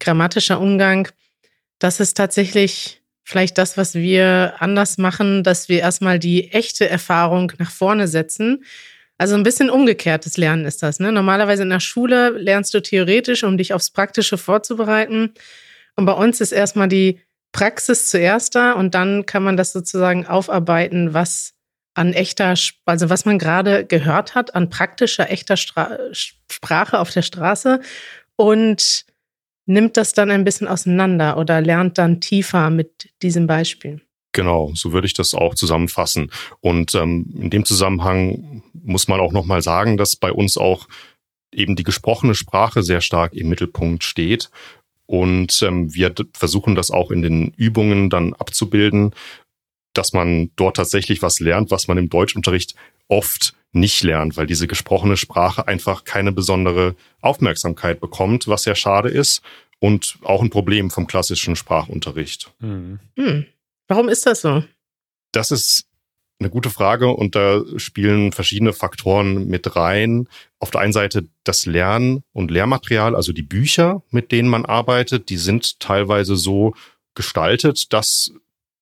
grammatischer 0.00 0.60
Umgang, 0.60 1.08
das 1.80 1.98
ist 1.98 2.16
tatsächlich 2.16 3.02
vielleicht 3.24 3.58
das, 3.58 3.76
was 3.76 3.94
wir 3.94 4.54
anders 4.60 4.98
machen, 4.98 5.42
dass 5.42 5.68
wir 5.68 5.80
erstmal 5.80 6.18
die 6.18 6.52
echte 6.52 6.88
Erfahrung 6.88 7.52
nach 7.58 7.70
vorne 7.70 8.06
setzen. 8.06 8.64
Also 9.18 9.34
ein 9.34 9.42
bisschen 9.42 9.70
umgekehrtes 9.70 10.36
Lernen 10.36 10.64
ist 10.64 10.82
das. 10.82 11.00
Ne? 11.00 11.10
Normalerweise 11.12 11.62
in 11.62 11.70
der 11.70 11.80
Schule 11.80 12.30
lernst 12.30 12.72
du 12.74 12.80
theoretisch, 12.80 13.44
um 13.44 13.58
dich 13.58 13.74
aufs 13.74 13.90
Praktische 13.90 14.38
vorzubereiten. 14.38 15.34
Und 15.96 16.06
bei 16.06 16.12
uns 16.12 16.40
ist 16.40 16.52
erstmal 16.52 16.88
die 16.88 17.20
Praxis 17.52 18.08
zuerst 18.10 18.54
da 18.54 18.72
und 18.72 18.94
dann 18.94 19.26
kann 19.26 19.42
man 19.42 19.56
das 19.56 19.72
sozusagen 19.72 20.26
aufarbeiten, 20.26 21.14
was 21.14 21.54
an 21.94 22.12
echter, 22.12 22.54
also 22.84 23.10
was 23.10 23.24
man 23.24 23.38
gerade 23.38 23.84
gehört 23.84 24.34
hat, 24.34 24.54
an 24.54 24.70
praktischer, 24.70 25.30
echter 25.30 25.56
Stra 25.56 25.98
Sprache 26.12 26.98
auf 26.98 27.10
der 27.10 27.22
Straße 27.22 27.80
und 28.36 29.04
nimmt 29.70 29.96
das 29.96 30.12
dann 30.12 30.30
ein 30.30 30.44
bisschen 30.44 30.68
auseinander 30.68 31.38
oder 31.38 31.60
lernt 31.60 31.96
dann 31.96 32.20
tiefer 32.20 32.70
mit 32.70 33.10
diesem 33.22 33.46
Beispiel. 33.46 34.00
Genau, 34.32 34.72
so 34.74 34.92
würde 34.92 35.06
ich 35.06 35.14
das 35.14 35.34
auch 35.34 35.54
zusammenfassen. 35.54 36.30
Und 36.60 36.94
ähm, 36.94 37.32
in 37.34 37.50
dem 37.50 37.64
Zusammenhang 37.64 38.62
muss 38.72 39.08
man 39.08 39.20
auch 39.20 39.32
nochmal 39.32 39.62
sagen, 39.62 39.96
dass 39.96 40.16
bei 40.16 40.32
uns 40.32 40.56
auch 40.56 40.88
eben 41.52 41.74
die 41.74 41.82
gesprochene 41.82 42.34
Sprache 42.34 42.82
sehr 42.82 43.00
stark 43.00 43.32
im 43.34 43.48
Mittelpunkt 43.48 44.04
steht. 44.04 44.50
Und 45.06 45.62
ähm, 45.62 45.92
wir 45.94 46.14
versuchen 46.34 46.74
das 46.74 46.90
auch 46.90 47.10
in 47.10 47.22
den 47.22 47.52
Übungen 47.56 48.10
dann 48.10 48.34
abzubilden, 48.34 49.14
dass 49.94 50.12
man 50.12 50.50
dort 50.54 50.76
tatsächlich 50.76 51.22
was 51.22 51.40
lernt, 51.40 51.72
was 51.72 51.88
man 51.88 51.98
im 51.98 52.08
Deutschunterricht 52.08 52.76
oft 53.08 53.54
nicht 53.72 54.02
lernt, 54.02 54.36
weil 54.36 54.46
diese 54.46 54.66
gesprochene 54.66 55.16
Sprache 55.16 55.68
einfach 55.68 56.04
keine 56.04 56.32
besondere 56.32 56.96
Aufmerksamkeit 57.20 58.00
bekommt, 58.00 58.48
was 58.48 58.64
sehr 58.64 58.74
schade 58.74 59.08
ist 59.08 59.42
und 59.78 60.18
auch 60.22 60.42
ein 60.42 60.50
Problem 60.50 60.90
vom 60.90 61.06
klassischen 61.06 61.56
Sprachunterricht. 61.56 62.52
Hm. 62.60 62.98
Hm. 63.16 63.46
Warum 63.88 64.08
ist 64.08 64.26
das 64.26 64.42
so? 64.42 64.64
Das 65.32 65.50
ist 65.50 65.86
eine 66.40 66.50
gute 66.50 66.70
Frage 66.70 67.08
und 67.08 67.34
da 67.34 67.62
spielen 67.76 68.32
verschiedene 68.32 68.72
Faktoren 68.72 69.46
mit 69.46 69.76
rein. 69.76 70.26
Auf 70.58 70.70
der 70.70 70.80
einen 70.80 70.92
Seite 70.92 71.28
das 71.44 71.66
Lernen 71.66 72.22
und 72.32 72.50
Lehrmaterial, 72.50 73.14
also 73.14 73.32
die 73.32 73.42
Bücher, 73.42 74.02
mit 74.10 74.32
denen 74.32 74.48
man 74.48 74.64
arbeitet, 74.64 75.28
die 75.28 75.36
sind 75.36 75.80
teilweise 75.80 76.36
so 76.36 76.74
gestaltet, 77.14 77.92
dass 77.92 78.32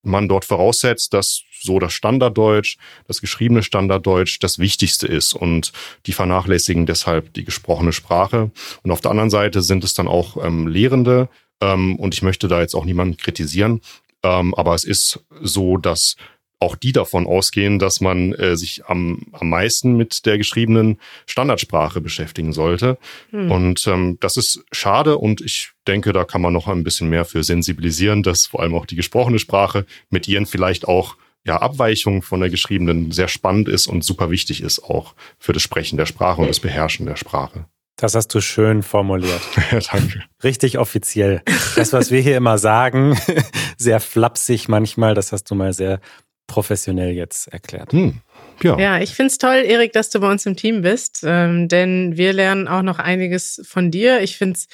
man 0.03 0.29
dort 0.29 0.45
voraussetzt, 0.45 1.13
dass 1.13 1.43
so 1.61 1.79
das 1.79 1.93
Standarddeutsch, 1.93 2.77
das 3.07 3.21
geschriebene 3.21 3.63
Standarddeutsch 3.63 4.39
das 4.41 4.59
Wichtigste 4.59 5.07
ist 5.07 5.35
und 5.35 5.73
die 6.07 6.13
vernachlässigen 6.13 6.87
deshalb 6.87 7.33
die 7.35 7.45
gesprochene 7.45 7.93
Sprache. 7.93 8.51
Und 8.83 8.91
auf 8.91 9.01
der 9.01 9.11
anderen 9.11 9.31
Seite 9.31 9.63
sind 9.63 9.85
es 9.85 9.95
dann 9.95 10.09
auch 10.09 10.43
ähm, 10.45 10.67
Lehrende 10.67 11.29
ähm, 11.61 11.97
und 11.97 12.15
ich 12.15 12.23
möchte 12.23 12.49
da 12.49 12.61
jetzt 12.61 12.75
auch 12.75 12.85
niemanden 12.85 13.17
kritisieren, 13.17 13.81
ähm, 14.23 14.55
aber 14.55 14.75
es 14.75 14.85
ist 14.85 15.25
so, 15.41 15.77
dass 15.77 16.17
auch 16.61 16.75
die 16.75 16.93
davon 16.93 17.27
ausgehen, 17.27 17.79
dass 17.79 18.01
man 18.01 18.33
äh, 18.33 18.57
sich 18.57 18.85
am, 18.87 19.27
am 19.33 19.49
meisten 19.49 19.97
mit 19.97 20.27
der 20.27 20.39
geschriebenen 20.39 20.99
Standardsprache 21.27 22.01
beschäftigen 22.01 22.53
sollte. 22.53 22.99
Hm. 23.31 23.51
Und 23.51 23.87
ähm, 23.87 24.19
das 24.21 24.37
ist 24.37 24.65
schade 24.73 25.19
und 25.19 25.41
ich 25.41 25.71
denke, 25.87 26.13
da 26.13 26.25
kann 26.25 26.43
man 26.43 26.53
noch 26.53 26.67
ein 26.67 26.85
bisschen 26.85 27.09
mehr 27.09 27.25
für 27.25 27.45
sensibilisieren, 27.45 28.23
dass 28.23 28.47
vor 28.47 28.61
allem 28.61 28.75
auch 28.75 28.87
die 28.87 28.97
gesprochene 28.97 29.39
Sprache 29.39 29.87
mit 30.11 30.27
ihren 30.27 30.47
vielleicht 30.47 30.89
auch 30.89 31.17
ja, 31.49 31.57
Abweichungen 31.57 32.21
von 32.21 32.41
der 32.41 32.51
geschriebenen 32.51 33.11
sehr 33.11 33.27
spannend 33.27 33.69
ist 33.69 33.87
und 33.87 34.05
super 34.05 34.31
wichtig 34.31 34.63
ist 34.63 34.85
auch 34.85 35.15
für 35.39 35.55
das 35.55 35.63
Sprechen 35.63 35.97
der 35.97 36.07
Sprache 36.07 36.43
und 36.43 36.49
das 36.49 36.61
Beherrschen 36.61 37.07
der 37.07 37.17
Sprache. 37.17 37.65
Das 37.97 38.15
hast 38.15 38.29
du 38.29 38.41
schön 38.41 38.83
formuliert. 38.83 39.41
ja, 39.73 39.81
danke. 39.81 40.23
Richtig 40.45 40.79
offiziell. 40.79 41.43
Das, 41.75 41.93
was 41.93 42.11
wir 42.11 42.21
hier 42.21 42.37
immer 42.37 42.59
sagen, 42.59 43.19
sehr 43.79 43.99
flapsig 43.99 44.69
manchmal, 44.69 45.15
das 45.15 45.33
hast 45.33 45.51
du 45.51 45.55
mal 45.55 45.73
sehr 45.73 46.01
professionell 46.47 47.13
jetzt 47.13 47.49
erklärt. 47.49 47.93
Hm. 47.93 48.21
Ja. 48.63 48.79
ja, 48.79 49.01
ich 49.01 49.15
finde 49.15 49.29
es 49.29 49.39
toll, 49.39 49.63
Erik, 49.65 49.93
dass 49.93 50.11
du 50.11 50.21
bei 50.21 50.31
uns 50.31 50.45
im 50.47 50.57
Team 50.57 50.83
bist, 50.83 51.23
ähm, 51.25 51.69
denn 51.69 52.17
wir 52.17 52.33
lernen 52.33 52.69
auch 52.69 52.83
noch 52.83 52.99
einiges 52.99 53.61
von 53.65 53.91
dir. 53.91 54.21
Ich 54.21 54.37
finde 54.37 54.55
es 54.55 54.69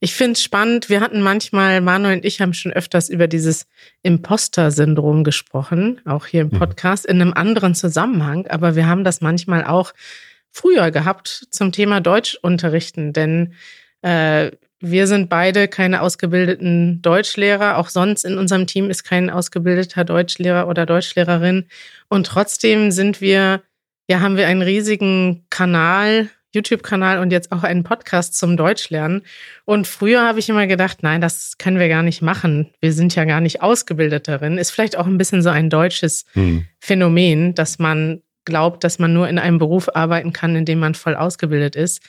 ich 0.00 0.14
find's 0.14 0.42
spannend. 0.42 0.88
Wir 0.88 1.00
hatten 1.00 1.20
manchmal, 1.22 1.80
Manuel 1.80 2.18
und 2.18 2.24
ich 2.24 2.40
haben 2.40 2.54
schon 2.54 2.72
öfters 2.72 3.08
über 3.08 3.26
dieses 3.26 3.66
Imposter-Syndrom 4.02 5.24
gesprochen, 5.24 6.00
auch 6.04 6.26
hier 6.26 6.42
im 6.42 6.50
mhm. 6.50 6.58
Podcast, 6.58 7.08
mhm. 7.08 7.14
in 7.14 7.22
einem 7.22 7.32
anderen 7.32 7.74
Zusammenhang. 7.74 8.46
Aber 8.46 8.76
wir 8.76 8.86
haben 8.86 9.02
das 9.02 9.20
manchmal 9.20 9.64
auch 9.64 9.92
früher 10.52 10.92
gehabt 10.92 11.48
zum 11.50 11.72
Thema 11.72 12.00
Deutsch 12.00 12.38
unterrichten, 12.40 13.12
denn 13.12 13.54
äh, 14.02 14.52
wir 14.80 15.06
sind 15.06 15.28
beide 15.28 15.66
keine 15.68 16.02
ausgebildeten 16.02 17.02
Deutschlehrer. 17.02 17.78
Auch 17.78 17.88
sonst 17.88 18.24
in 18.24 18.38
unserem 18.38 18.66
Team 18.66 18.90
ist 18.90 19.02
kein 19.04 19.30
ausgebildeter 19.30 20.04
Deutschlehrer 20.04 20.68
oder 20.68 20.86
Deutschlehrerin. 20.86 21.66
Und 22.08 22.26
trotzdem 22.26 22.90
sind 22.90 23.20
wir, 23.20 23.62
ja, 24.08 24.20
haben 24.20 24.36
wir 24.36 24.46
einen 24.46 24.62
riesigen 24.62 25.44
Kanal, 25.50 26.30
YouTube-Kanal 26.54 27.18
und 27.18 27.30
jetzt 27.30 27.52
auch 27.52 27.62
einen 27.62 27.82
Podcast 27.82 28.38
zum 28.38 28.56
Deutschlernen. 28.56 29.22
Und 29.64 29.86
früher 29.86 30.22
habe 30.22 30.38
ich 30.38 30.48
immer 30.48 30.66
gedacht, 30.66 31.02
nein, 31.02 31.20
das 31.20 31.58
können 31.58 31.78
wir 31.78 31.88
gar 31.88 32.02
nicht 32.02 32.22
machen. 32.22 32.70
Wir 32.80 32.92
sind 32.92 33.14
ja 33.14 33.24
gar 33.24 33.40
nicht 33.40 33.62
ausgebildet 33.62 34.28
darin. 34.28 34.58
Ist 34.58 34.70
vielleicht 34.70 34.96
auch 34.96 35.06
ein 35.06 35.18
bisschen 35.18 35.42
so 35.42 35.50
ein 35.50 35.70
deutsches 35.70 36.24
hm. 36.32 36.66
Phänomen, 36.78 37.54
dass 37.54 37.78
man 37.78 38.22
glaubt, 38.44 38.82
dass 38.82 38.98
man 38.98 39.12
nur 39.12 39.28
in 39.28 39.38
einem 39.38 39.58
Beruf 39.58 39.90
arbeiten 39.94 40.32
kann, 40.32 40.56
in 40.56 40.64
dem 40.64 40.78
man 40.78 40.94
voll 40.94 41.14
ausgebildet 41.14 41.76
ist. 41.76 42.00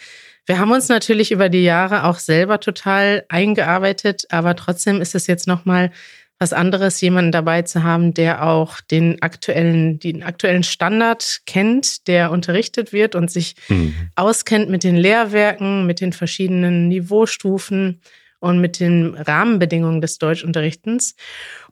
Wir 0.50 0.58
haben 0.58 0.72
uns 0.72 0.90
natürlich 0.90 1.32
über 1.32 1.48
die 1.48 1.64
Jahre 1.64 2.06
auch 2.06 2.18
selber 2.18 2.60
total 2.60 3.24
eingearbeitet, 3.30 4.26
aber 4.32 4.56
trotzdem 4.56 5.00
ist 5.00 5.14
es 5.14 5.28
jetzt 5.28 5.46
nochmal 5.46 5.92
was 6.40 6.54
anderes, 6.54 7.00
jemanden 7.02 7.32
dabei 7.32 7.62
zu 7.62 7.84
haben, 7.84 8.16
der 8.16 8.44
auch 8.44 8.82
den 8.82 9.22
aktuellen, 9.22 10.00
den 10.00 10.24
aktuellen 10.24 10.64
Standard 10.64 11.42
kennt, 11.46 12.08
der 12.08 12.32
unterrichtet 12.32 12.94
wird 12.94 13.14
und 13.14 13.30
sich 13.30 13.58
mhm. 13.68 13.94
auskennt 14.16 14.72
mit 14.72 14.84
den 14.84 14.96
Lehrwerken, 14.96 15.86
mit 15.86 16.02
den 16.02 16.14
verschiedenen 16.14 16.88
Niveaustufen 16.88 18.02
und 18.40 18.60
mit 18.60 18.80
den 18.80 19.14
Rahmenbedingungen 19.14 20.02
des 20.02 20.18
Deutschunterrichtens. 20.18 21.16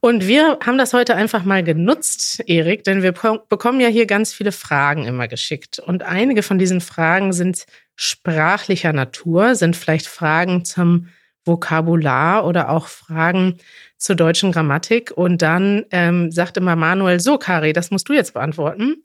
Und 0.01 0.27
wir 0.27 0.59
haben 0.63 0.77
das 0.77 0.93
heute 0.93 1.15
einfach 1.15 1.43
mal 1.43 1.63
genutzt, 1.63 2.43
Erik, 2.45 2.83
denn 2.83 3.01
wir 3.01 3.11
bekommen 3.11 3.79
ja 3.79 3.87
hier 3.87 4.05
ganz 4.05 4.33
viele 4.33 4.51
Fragen 4.51 5.05
immer 5.05 5.27
geschickt. 5.27 5.79
Und 5.79 6.03
einige 6.03 6.43
von 6.43 6.59
diesen 6.59 6.81
Fragen 6.81 7.33
sind 7.33 7.65
sprachlicher 7.97 8.93
Natur, 8.93 9.55
sind 9.55 9.75
vielleicht 9.75 10.07
Fragen 10.07 10.63
zum 10.63 11.09
Vokabular 11.43 12.45
oder 12.45 12.69
auch 12.69 12.87
Fragen 12.87 13.57
zur 13.97 14.15
deutschen 14.15 14.53
Grammatik. 14.53 15.11
Und 15.11 15.41
dann 15.41 15.85
ähm, 15.91 16.31
sagt 16.31 16.55
immer 16.55 16.77
Manuel, 16.77 17.19
so 17.19 17.37
Kari, 17.37 17.73
das 17.73 17.91
musst 17.91 18.07
du 18.07 18.13
jetzt 18.13 18.33
beantworten. 18.33 19.03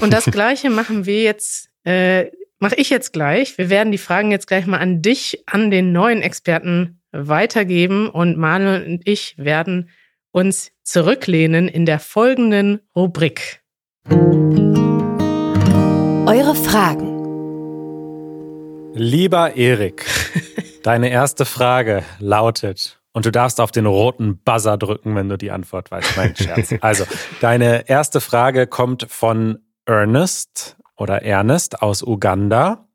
Und 0.00 0.12
das 0.12 0.24
Gleiche 0.30 0.68
machen 0.68 1.06
wir 1.06 1.22
jetzt 1.22 1.70
äh, 1.84 2.30
mache 2.58 2.76
ich 2.76 2.90
jetzt 2.90 3.12
gleich. 3.12 3.58
Wir 3.58 3.68
werden 3.68 3.92
die 3.92 3.98
Fragen 3.98 4.30
jetzt 4.30 4.46
gleich 4.46 4.66
mal 4.66 4.78
an 4.78 5.02
dich, 5.02 5.42
an 5.46 5.70
den 5.70 5.92
neuen 5.92 6.22
Experten 6.22 7.00
weitergeben 7.12 8.08
und 8.08 8.38
Manuel 8.38 8.84
und 8.84 9.06
ich 9.06 9.36
werden 9.36 9.90
uns 10.32 10.72
zurücklehnen 10.82 11.68
in 11.68 11.86
der 11.86 12.00
folgenden 12.00 12.80
Rubrik. 12.96 13.60
Eure 16.26 16.54
Fragen. 16.54 17.13
Lieber 18.96 19.56
Erik, 19.56 20.06
deine 20.84 21.10
erste 21.10 21.44
Frage 21.44 22.04
lautet, 22.20 23.00
und 23.12 23.26
du 23.26 23.32
darfst 23.32 23.60
auf 23.60 23.72
den 23.72 23.86
roten 23.86 24.38
Buzzer 24.38 24.76
drücken, 24.76 25.14
wenn 25.16 25.28
du 25.28 25.36
die 25.36 25.50
Antwort 25.50 25.90
weißt. 25.90 26.16
Mein 26.16 26.36
Scherz. 26.36 26.74
Also, 26.80 27.04
deine 27.40 27.88
erste 27.88 28.20
Frage 28.20 28.66
kommt 28.66 29.06
von 29.08 29.58
Ernest 29.84 30.76
oder 30.96 31.22
Ernest 31.22 31.82
aus 31.82 32.02
Uganda. 32.02 32.86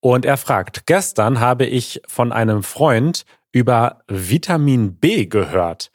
Und 0.00 0.24
er 0.24 0.36
fragt, 0.36 0.86
gestern 0.86 1.40
habe 1.40 1.66
ich 1.66 2.02
von 2.06 2.32
einem 2.32 2.62
Freund 2.62 3.24
über 3.50 4.02
Vitamin 4.08 4.96
B 4.96 5.26
gehört. 5.26 5.90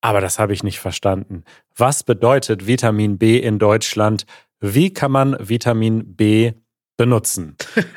Aber 0.00 0.20
das 0.20 0.38
habe 0.38 0.52
ich 0.52 0.62
nicht 0.62 0.80
verstanden. 0.80 1.44
Was 1.76 2.02
bedeutet 2.02 2.66
Vitamin 2.66 3.16
B 3.16 3.38
in 3.38 3.58
Deutschland? 3.58 4.26
Wie 4.60 4.92
kann 4.92 5.12
man 5.12 5.36
Vitamin 5.40 6.16
B 6.16 6.52
benutzen. 6.96 7.56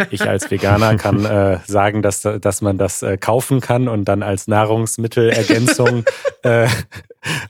Ich 0.10 0.24
als 0.24 0.50
Veganer 0.50 0.96
kann 0.98 1.24
äh, 1.26 1.60
sagen, 1.66 2.02
dass, 2.02 2.22
dass 2.22 2.62
man 2.62 2.78
das 2.78 3.04
äh, 3.04 3.18
kaufen 3.18 3.62
kann 3.62 3.88
und 3.88 4.06
dann 4.06 4.24
als 4.24 4.48
Nahrungsmittelergänzung 4.48 6.06
äh, 6.44 6.68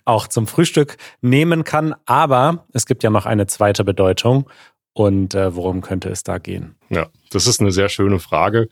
auch 0.06 0.28
zum 0.28 0.48
Frühstück 0.48 0.98
nehmen 1.22 1.64
kann. 1.64 1.96
Aber 2.06 2.66
es 2.74 2.86
gibt 2.86 3.04
ja 3.04 3.10
noch 3.10 3.26
eine 3.26 3.48
zweite 3.48 3.84
Bedeutung. 3.84 4.50
Und 4.94 5.36
äh, 5.36 5.56
worum 5.56 5.82
könnte 5.82 6.10
es 6.10 6.24
da 6.24 6.40
gehen? 6.40 6.74
Ja, 6.90 7.06
das 7.30 7.46
ist 7.46 7.62
eine 7.62 7.72
sehr 7.72 7.88
schöne 7.88 8.18
Frage. 8.18 8.68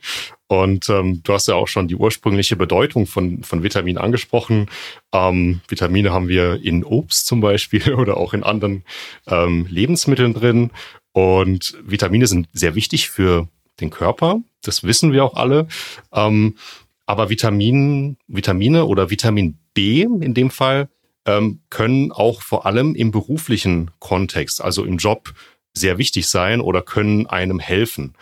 Und 0.47 0.89
ähm, 0.89 1.21
du 1.23 1.33
hast 1.33 1.47
ja 1.47 1.53
auch 1.53 1.67
schon 1.67 1.87
die 1.87 1.95
ursprüngliche 1.95 2.55
Bedeutung 2.55 3.05
von, 3.05 3.43
von 3.43 3.61
Vitaminen 3.61 4.01
angesprochen. 4.01 4.67
Ähm, 5.13 5.61
Vitamine 5.67 6.11
haben 6.11 6.27
wir 6.27 6.63
in 6.63 6.83
Obst 6.83 7.27
zum 7.27 7.41
Beispiel 7.41 7.93
oder 7.95 8.17
auch 8.17 8.33
in 8.33 8.41
anderen 8.41 8.83
ähm, 9.27 9.67
Lebensmitteln 9.69 10.33
drin. 10.33 10.71
Und 11.15 11.77
Vitamine 11.81 12.27
sind 12.27 12.49
sehr 12.51 12.75
wichtig 12.75 13.09
für 13.09 13.47
den 13.79 13.89
Körper. 13.89 14.41
Das 14.61 14.83
wissen 14.83 15.13
wir 15.13 15.23
auch 15.23 15.35
alle. 15.35 15.69
Ähm, 16.11 16.57
aber 17.05 17.29
Vitamin, 17.29 18.17
Vitamine 18.27 18.85
oder 18.85 19.09
Vitamin 19.09 19.57
B 19.73 20.01
in 20.01 20.33
dem 20.33 20.49
Fall 20.49 20.89
ähm, 21.25 21.61
können 21.69 22.11
auch 22.11 22.41
vor 22.41 22.65
allem 22.65 22.95
im 22.95 23.11
beruflichen 23.11 23.91
Kontext, 23.99 24.61
also 24.61 24.83
im 24.83 24.97
Job, 24.97 25.33
sehr 25.73 25.97
wichtig 25.97 26.27
sein 26.27 26.59
oder 26.59 26.81
können 26.81 27.27
einem 27.27 27.59
helfen. 27.59 28.17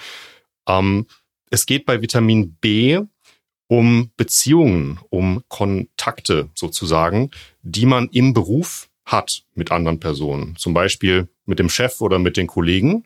Ähm, 0.68 1.08
es 1.50 1.66
geht 1.66 1.88
bei 1.88 2.00
Vitamin 2.00 2.58
B 2.62 3.00
um 3.66 4.12
Beziehungen, 4.18 5.00
um 5.10 5.44
Kontakte 5.48 6.52
sozusagen, 6.54 7.32
die 7.64 7.88
man 7.88 8.08
im 8.10 8.36
Beruf 8.36 8.88
hat 9.04 9.46
mit 9.56 9.72
anderen 9.72 10.00
Personen. 10.00 10.56
Zum 10.58 10.76
Beispiel 10.76 11.28
mit 11.46 11.60
dem 11.60 11.70
Chef 11.70 12.02
oder 12.02 12.20
mit 12.20 12.38
den 12.38 12.48
Kollegen. 12.48 13.06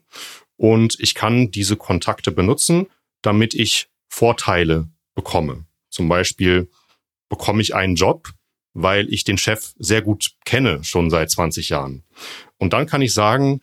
Und 0.55 0.97
ich 0.99 1.13
kann 1.15 1.51
diese 1.51 1.75
Kontakte 1.75 2.31
benutzen, 2.31 2.87
damit 3.21 3.53
ich 3.53 3.89
Vorteile 4.07 4.89
bekomme. 5.15 5.65
Zum 5.89 6.09
Beispiel 6.09 6.69
bekomme 7.29 7.61
ich 7.61 7.75
einen 7.75 7.95
Job, 7.95 8.29
weil 8.73 9.11
ich 9.11 9.23
den 9.23 9.37
Chef 9.37 9.73
sehr 9.77 10.01
gut 10.01 10.31
kenne, 10.45 10.83
schon 10.83 11.09
seit 11.09 11.31
20 11.31 11.69
Jahren. 11.69 12.03
Und 12.57 12.73
dann 12.73 12.85
kann 12.85 13.01
ich 13.01 13.13
sagen, 13.13 13.61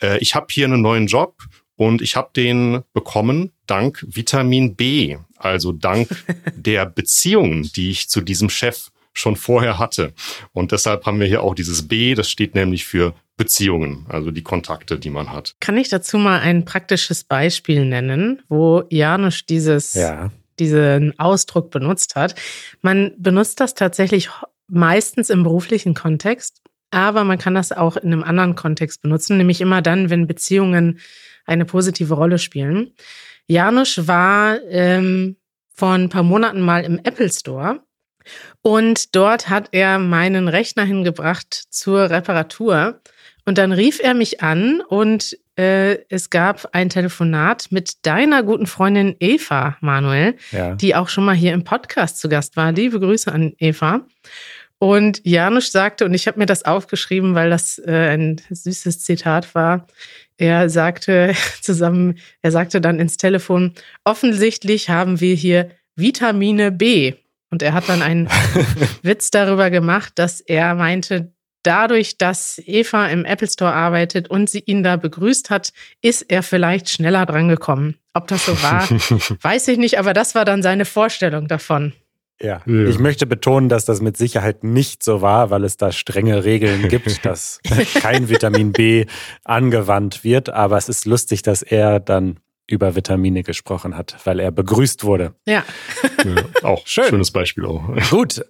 äh, 0.00 0.18
ich 0.18 0.34
habe 0.34 0.46
hier 0.50 0.64
einen 0.64 0.82
neuen 0.82 1.06
Job 1.06 1.36
und 1.76 2.00
ich 2.00 2.16
habe 2.16 2.30
den 2.34 2.82
bekommen 2.92 3.52
dank 3.66 4.04
Vitamin 4.08 4.74
B, 4.74 5.18
also 5.36 5.72
dank 5.72 6.08
der 6.54 6.86
Beziehungen, 6.86 7.70
die 7.74 7.90
ich 7.90 8.08
zu 8.08 8.20
diesem 8.20 8.48
Chef 8.48 8.90
schon 9.12 9.36
vorher 9.36 9.78
hatte. 9.78 10.12
Und 10.52 10.72
deshalb 10.72 11.06
haben 11.06 11.20
wir 11.20 11.26
hier 11.26 11.42
auch 11.42 11.54
dieses 11.54 11.88
B, 11.88 12.14
das 12.14 12.30
steht 12.30 12.54
nämlich 12.54 12.84
für 12.84 13.14
Beziehungen, 13.36 14.06
also 14.08 14.30
die 14.30 14.42
Kontakte, 14.42 14.98
die 14.98 15.10
man 15.10 15.32
hat. 15.32 15.56
Kann 15.60 15.76
ich 15.76 15.88
dazu 15.88 16.18
mal 16.18 16.40
ein 16.40 16.64
praktisches 16.64 17.24
Beispiel 17.24 17.84
nennen, 17.84 18.42
wo 18.48 18.84
Janusz 18.88 19.44
dieses, 19.44 19.94
ja. 19.94 20.30
diesen 20.58 21.18
Ausdruck 21.18 21.70
benutzt 21.70 22.16
hat? 22.16 22.34
Man 22.80 23.12
benutzt 23.18 23.60
das 23.60 23.74
tatsächlich 23.74 24.30
meistens 24.68 25.28
im 25.28 25.42
beruflichen 25.42 25.94
Kontext, 25.94 26.62
aber 26.90 27.24
man 27.24 27.38
kann 27.38 27.54
das 27.54 27.72
auch 27.72 27.96
in 27.96 28.12
einem 28.12 28.22
anderen 28.22 28.54
Kontext 28.54 29.02
benutzen, 29.02 29.36
nämlich 29.36 29.60
immer 29.60 29.82
dann, 29.82 30.08
wenn 30.08 30.26
Beziehungen 30.26 30.98
eine 31.44 31.66
positive 31.66 32.14
Rolle 32.14 32.38
spielen. 32.38 32.94
Janusz 33.46 34.06
war 34.06 34.58
ähm, 34.68 35.36
vor 35.72 35.92
ein 35.92 36.08
paar 36.08 36.22
Monaten 36.22 36.60
mal 36.60 36.84
im 36.84 36.98
Apple 37.04 37.30
Store 37.30 37.80
und 38.62 39.14
dort 39.14 39.48
hat 39.48 39.68
er 39.72 39.98
meinen 39.98 40.48
Rechner 40.48 40.84
hingebracht 40.84 41.66
zur 41.70 42.10
Reparatur. 42.10 43.00
Und 43.46 43.58
dann 43.58 43.72
rief 43.72 44.00
er 44.02 44.12
mich 44.12 44.42
an 44.42 44.80
und 44.80 45.38
äh, 45.56 45.98
es 46.08 46.30
gab 46.30 46.68
ein 46.72 46.90
Telefonat 46.90 47.68
mit 47.70 48.04
deiner 48.04 48.42
guten 48.42 48.66
Freundin 48.66 49.14
Eva, 49.20 49.76
Manuel, 49.80 50.34
ja. 50.50 50.74
die 50.74 50.96
auch 50.96 51.08
schon 51.08 51.24
mal 51.24 51.34
hier 51.34 51.54
im 51.54 51.62
Podcast 51.62 52.18
zu 52.18 52.28
Gast 52.28 52.56
war. 52.56 52.72
Liebe 52.72 52.98
Grüße 52.98 53.30
an 53.32 53.54
Eva. 53.58 54.04
Und 54.78 55.22
Janusz 55.24 55.70
sagte, 55.70 56.04
und 56.04 56.12
ich 56.12 56.26
habe 56.26 56.38
mir 56.38 56.46
das 56.46 56.64
aufgeschrieben, 56.64 57.34
weil 57.34 57.48
das 57.48 57.78
äh, 57.78 58.14
ein 58.14 58.40
süßes 58.50 59.00
Zitat 59.00 59.54
war. 59.54 59.86
Er 60.36 60.68
sagte 60.68 61.34
zusammen, 61.62 62.18
er 62.42 62.50
sagte 62.50 62.80
dann 62.80 62.98
ins 62.98 63.16
Telefon, 63.16 63.74
offensichtlich 64.04 64.90
haben 64.90 65.20
wir 65.20 65.34
hier 65.34 65.70
Vitamine 65.94 66.72
B. 66.72 67.14
Und 67.50 67.62
er 67.62 67.72
hat 67.74 67.88
dann 67.88 68.02
einen 68.02 68.28
Witz 69.02 69.30
darüber 69.30 69.70
gemacht, 69.70 70.14
dass 70.16 70.40
er 70.40 70.74
meinte, 70.74 71.32
dadurch, 71.66 72.18
dass 72.18 72.60
Eva 72.64 73.06
im 73.06 73.24
Apple 73.24 73.48
Store 73.48 73.72
arbeitet 73.72 74.28
und 74.28 74.48
sie 74.48 74.60
ihn 74.60 74.82
da 74.82 74.96
begrüßt 74.96 75.50
hat, 75.50 75.72
ist 76.00 76.22
er 76.22 76.42
vielleicht 76.42 76.88
schneller 76.88 77.26
drangekommen. 77.26 77.98
Ob 78.14 78.28
das 78.28 78.46
so 78.46 78.62
war, 78.62 78.88
weiß 79.42 79.68
ich 79.68 79.78
nicht, 79.78 79.98
aber 79.98 80.14
das 80.14 80.34
war 80.34 80.44
dann 80.44 80.62
seine 80.62 80.84
Vorstellung 80.84 81.48
davon. 81.48 81.92
Ja. 82.40 82.60
ja. 82.66 82.84
ich 82.84 82.98
möchte 82.98 83.26
betonen, 83.26 83.68
dass 83.68 83.84
das 83.84 84.00
mit 84.00 84.16
Sicherheit 84.16 84.62
nicht 84.62 85.02
so 85.02 85.22
war, 85.22 85.50
weil 85.50 85.64
es 85.64 85.76
da 85.76 85.92
strenge 85.92 86.44
Regeln 86.44 86.88
gibt, 86.88 87.24
dass 87.24 87.60
kein 88.00 88.28
Vitamin 88.28 88.72
B 88.72 89.06
angewandt 89.44 90.22
wird. 90.24 90.50
Aber 90.50 90.76
es 90.76 90.88
ist 90.88 91.06
lustig, 91.06 91.42
dass 91.42 91.62
er 91.62 92.00
dann 92.00 92.38
über 92.68 92.96
Vitamine 92.96 93.42
gesprochen 93.42 93.96
hat, 93.96 94.16
weil 94.24 94.40
er 94.40 94.50
begrüßt 94.50 95.04
wurde. 95.04 95.34
Ja. 95.46 95.64
ja 96.24 96.34
auch 96.62 96.86
Schön. 96.86 97.04
schönes 97.08 97.30
Beispiel 97.30 97.64
auch. 97.64 97.82
Gut. 98.10 98.44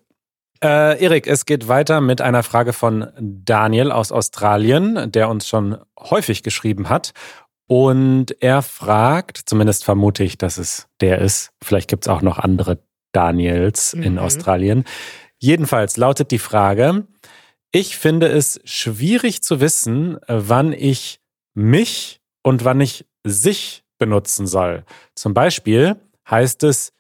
Äh, 0.63 1.03
Erik, 1.03 1.27
es 1.27 1.45
geht 1.45 1.69
weiter 1.69 2.01
mit 2.01 2.21
einer 2.21 2.43
Frage 2.43 2.73
von 2.73 3.09
Daniel 3.19 3.93
aus 3.93 4.13
Australien, 4.13 5.11
der 5.13 5.29
uns 5.29 5.47
schon 5.47 5.79
häufig 5.99 6.43
geschrieben 6.43 6.89
hat. 6.89 7.13
Und 7.69 8.41
er 8.41 8.63
fragt, 8.63 9.39
zumindest 9.47 9.85
vermute 9.85 10.23
ich, 10.23 10.39
dass 10.39 10.57
es 10.57 10.87
der 11.01 11.19
ist. 11.19 11.53
Vielleicht 11.63 11.89
gibt 11.89 12.05
es 12.05 12.09
auch 12.09 12.23
noch 12.23 12.39
andere 12.39 12.79
Daniels 13.13 13.95
mhm. 13.95 14.03
in 14.03 14.19
Australien. 14.19 14.85
Jedenfalls 15.39 15.97
lautet 15.97 16.31
die 16.31 16.39
Frage, 16.39 17.07
ich 17.73 17.97
finde 17.97 18.29
es 18.29 18.61
schwierig 18.65 19.43
zu 19.43 19.61
wissen, 19.61 20.19
wann 20.29 20.73
ich 20.73 21.21
mich 21.55 22.21
und 22.43 22.65
wann 22.65 22.81
ich 22.81 23.05
sich 23.25 23.85
benutzen 23.99 24.47
soll. 24.47 24.85
Zum 25.15 25.35
Beispiel 25.35 25.97
heißt 26.31 26.63
es, 26.65 26.93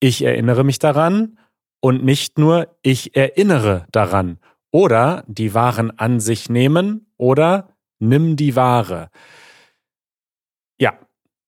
ich 0.00 0.22
erinnere 0.22 0.64
mich 0.64 0.78
daran 0.78 1.38
und 1.80 2.04
nicht 2.04 2.38
nur 2.38 2.76
ich 2.82 3.16
erinnere 3.16 3.86
daran. 3.92 4.38
Oder 4.70 5.24
die 5.26 5.54
Waren 5.54 5.96
an 5.98 6.20
sich 6.20 6.48
nehmen 6.48 7.06
oder 7.16 7.76
nimm 7.98 8.36
die 8.36 8.56
Ware. 8.56 9.10
Ja, 10.78 10.98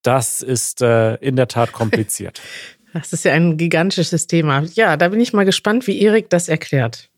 das 0.03 0.41
ist 0.41 0.81
äh, 0.81 1.17
in 1.17 1.37
der 1.37 1.49
Tat 1.49 1.73
kompliziert. 1.73 2.41
Das 2.95 3.13
ist 3.13 3.27
ja 3.27 3.35
ein 3.35 3.59
gigantisches 3.59 4.27
Thema. 4.29 4.65
Ja, 4.73 4.97
da 4.97 5.09
bin 5.11 5.21
ich 5.21 5.35
mal 5.35 5.45
gespannt, 5.45 5.87
wie 5.87 6.01
Erik 6.01 6.31
das 6.31 6.49
erklärt. 6.49 7.11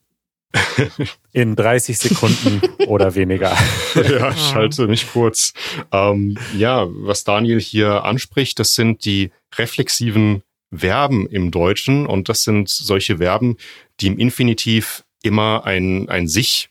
In 1.31 1.55
30 1.55 1.97
Sekunden 1.97 2.61
oder 2.87 3.15
weniger. 3.15 3.55
ja, 3.95 4.35
schalte 4.35 4.87
mich 4.87 5.11
kurz. 5.11 5.53
Ähm, 5.91 6.37
ja, 6.57 6.87
was 6.89 7.23
Daniel 7.23 7.59
hier 7.59 8.03
anspricht, 8.03 8.59
das 8.59 8.75
sind 8.75 9.05
die 9.05 9.31
reflexiven 9.55 10.43
Verben 10.73 11.27
im 11.27 11.51
Deutschen 11.51 12.05
und 12.05 12.29
das 12.29 12.43
sind 12.43 12.69
solche 12.69 13.17
Verben, 13.17 13.57
die 13.99 14.07
im 14.07 14.17
Infinitiv 14.17 15.03
immer 15.21 15.65
ein, 15.65 16.09
ein 16.09 16.27
sich 16.27 16.69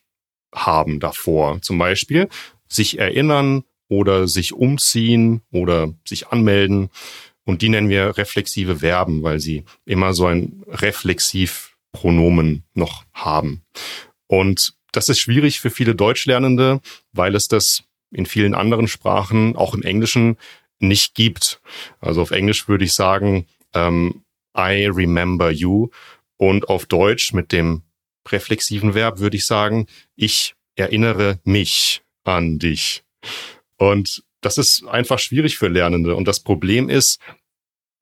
haben 0.54 1.00
davor. 1.00 1.60
Zum 1.62 1.78
Beispiel 1.78 2.28
sich 2.68 2.98
erinnern 2.98 3.64
oder 3.88 4.28
sich 4.28 4.52
umziehen 4.52 5.42
oder 5.50 5.92
sich 6.06 6.28
anmelden. 6.28 6.90
Und 7.44 7.62
die 7.62 7.68
nennen 7.68 7.88
wir 7.88 8.16
reflexive 8.16 8.76
Verben, 8.76 9.22
weil 9.22 9.40
sie 9.40 9.64
immer 9.84 10.14
so 10.14 10.26
ein 10.26 10.62
reflexiv 10.68 11.76
Pronomen 11.92 12.64
noch 12.74 13.04
haben. 13.12 13.64
Und 14.26 14.74
das 14.92 15.08
ist 15.08 15.18
schwierig 15.18 15.60
für 15.60 15.70
viele 15.70 15.94
Deutschlernende, 15.94 16.80
weil 17.12 17.34
es 17.34 17.48
das 17.48 17.82
in 18.12 18.26
vielen 18.26 18.54
anderen 18.54 18.88
Sprachen, 18.88 19.56
auch 19.56 19.74
im 19.74 19.82
Englischen, 19.82 20.36
nicht 20.78 21.14
gibt. 21.14 21.60
Also 22.00 22.22
auf 22.22 22.30
Englisch 22.30 22.68
würde 22.68 22.84
ich 22.84 22.94
sagen, 22.94 23.46
ähm, 23.74 24.24
I 24.56 24.86
remember 24.86 25.50
you. 25.50 25.88
Und 26.36 26.68
auf 26.68 26.86
Deutsch 26.86 27.32
mit 27.32 27.52
dem 27.52 27.82
reflexiven 28.28 28.94
Verb 28.94 29.18
würde 29.18 29.36
ich 29.36 29.46
sagen, 29.46 29.86
ich 30.16 30.54
erinnere 30.76 31.40
mich 31.44 32.02
an 32.24 32.58
dich. 32.58 33.02
Und 33.76 34.22
das 34.40 34.58
ist 34.58 34.86
einfach 34.86 35.18
schwierig 35.18 35.58
für 35.58 35.68
Lernende. 35.68 36.14
Und 36.14 36.26
das 36.26 36.40
Problem 36.40 36.88
ist, 36.88 37.20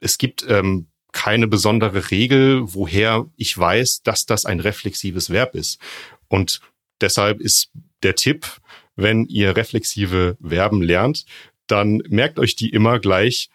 es 0.00 0.18
gibt 0.18 0.44
ähm, 0.48 0.88
keine 1.12 1.48
besondere 1.48 2.10
Regel, 2.10 2.62
woher 2.74 3.26
ich 3.36 3.56
weiß, 3.56 4.02
dass 4.02 4.26
das 4.26 4.44
ein 4.44 4.60
reflexives 4.60 5.30
Verb 5.30 5.54
ist. 5.54 5.80
Und 6.28 6.60
deshalb 7.00 7.40
ist 7.40 7.70
der 8.02 8.14
Tipp, 8.14 8.46
wenn 8.94 9.26
ihr 9.26 9.56
reflexive 9.56 10.36
Verben 10.40 10.82
lernt, 10.82 11.24
dann 11.66 12.02
merkt 12.08 12.38
euch 12.38 12.56
die 12.56 12.70
immer 12.70 12.98
gleich 12.98 13.48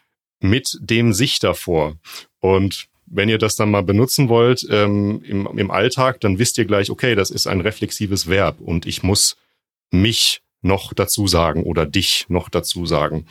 mit 0.43 0.77
dem 0.82 1.13
sich 1.13 1.39
davor. 1.39 1.95
Und 2.39 2.88
wenn 3.06 3.29
ihr 3.29 3.38
das 3.38 3.56
dann 3.56 3.71
mal 3.71 3.84
benutzen 3.84 4.27
wollt 4.27 4.67
ähm, 4.69 5.23
im, 5.23 5.47
im 5.58 5.71
Alltag, 5.71 6.19
dann 6.21 6.38
wisst 6.38 6.58
ihr 6.58 6.65
gleich, 6.65 6.89
okay, 6.89 7.15
das 7.15 7.32
ist 7.32 7.47
ein 7.47 7.62
reflexives 7.62 8.27
Verb 8.27 8.60
und 8.60 8.86
ich 8.86 9.03
muss 9.03 9.38
mich 9.91 10.41
noch 10.62 10.93
dazu 10.93 11.27
sagen 11.27 11.63
oder 11.63 11.86
dich 11.86 12.25
noch 12.27 12.49
dazu 12.49 12.86
sagen. 12.86 13.25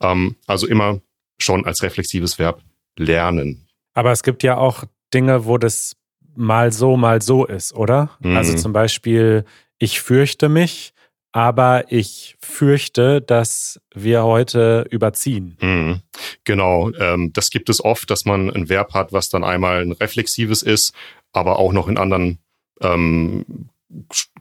Ähm, 0.00 0.36
also 0.46 0.66
immer 0.66 1.00
schon 1.38 1.64
als 1.64 1.82
reflexives 1.82 2.38
Verb 2.38 2.62
lernen. 2.96 3.66
Aber 3.94 4.12
es 4.12 4.22
gibt 4.22 4.42
ja 4.42 4.58
auch 4.58 4.84
Dinge, 5.14 5.46
wo 5.46 5.56
das 5.56 5.96
mal 6.36 6.70
so, 6.72 6.96
mal 6.96 7.22
so 7.22 7.46
ist, 7.46 7.72
oder? 7.74 8.10
Mhm. 8.20 8.36
Also 8.36 8.54
zum 8.56 8.72
Beispiel, 8.72 9.44
ich 9.78 10.00
fürchte 10.00 10.48
mich, 10.48 10.92
aber 11.38 11.84
ich 11.92 12.34
fürchte, 12.40 13.20
dass 13.20 13.80
wir 13.94 14.24
heute 14.24 14.84
überziehen. 14.90 15.56
Mhm. 15.60 16.00
Genau, 16.42 16.90
ähm, 16.98 17.32
das 17.32 17.50
gibt 17.50 17.68
es 17.68 17.84
oft, 17.84 18.10
dass 18.10 18.24
man 18.24 18.50
ein 18.50 18.68
Verb 18.68 18.92
hat, 18.92 19.12
was 19.12 19.28
dann 19.28 19.44
einmal 19.44 19.82
ein 19.82 19.92
reflexives 19.92 20.64
ist, 20.64 20.96
aber 21.32 21.60
auch 21.60 21.72
noch 21.72 21.86
in 21.86 21.96
anderen 21.96 22.40
ähm, 22.80 23.68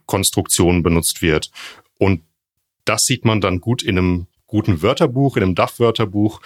Konstruktionen 0.07 0.81
benutzt 0.81 1.21
wird. 1.21 1.51
Und 1.99 2.23
das 2.83 3.05
sieht 3.05 3.25
man 3.25 3.41
dann 3.41 3.61
gut 3.61 3.83
in 3.83 3.99
einem 3.99 4.25
guten 4.47 4.81
Wörterbuch, 4.81 5.37
in 5.37 5.43
einem 5.43 5.55
DAF-Wörterbuch, 5.55 6.41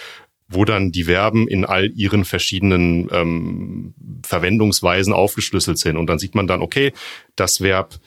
wo 0.50 0.66
dann 0.66 0.92
die 0.92 1.06
Verben 1.06 1.48
in 1.48 1.64
all 1.64 1.90
ihren 1.92 2.26
verschiedenen 2.26 3.08
ähm, 3.14 3.94
Verwendungsweisen 4.26 5.14
aufgeschlüsselt 5.14 5.78
sind. 5.78 5.96
Und 5.96 6.08
dann 6.08 6.20
sieht 6.20 6.36
man 6.36 6.48
dann, 6.48 6.62
okay, 6.62 6.92
das 7.38 7.62
Verb 7.62 8.02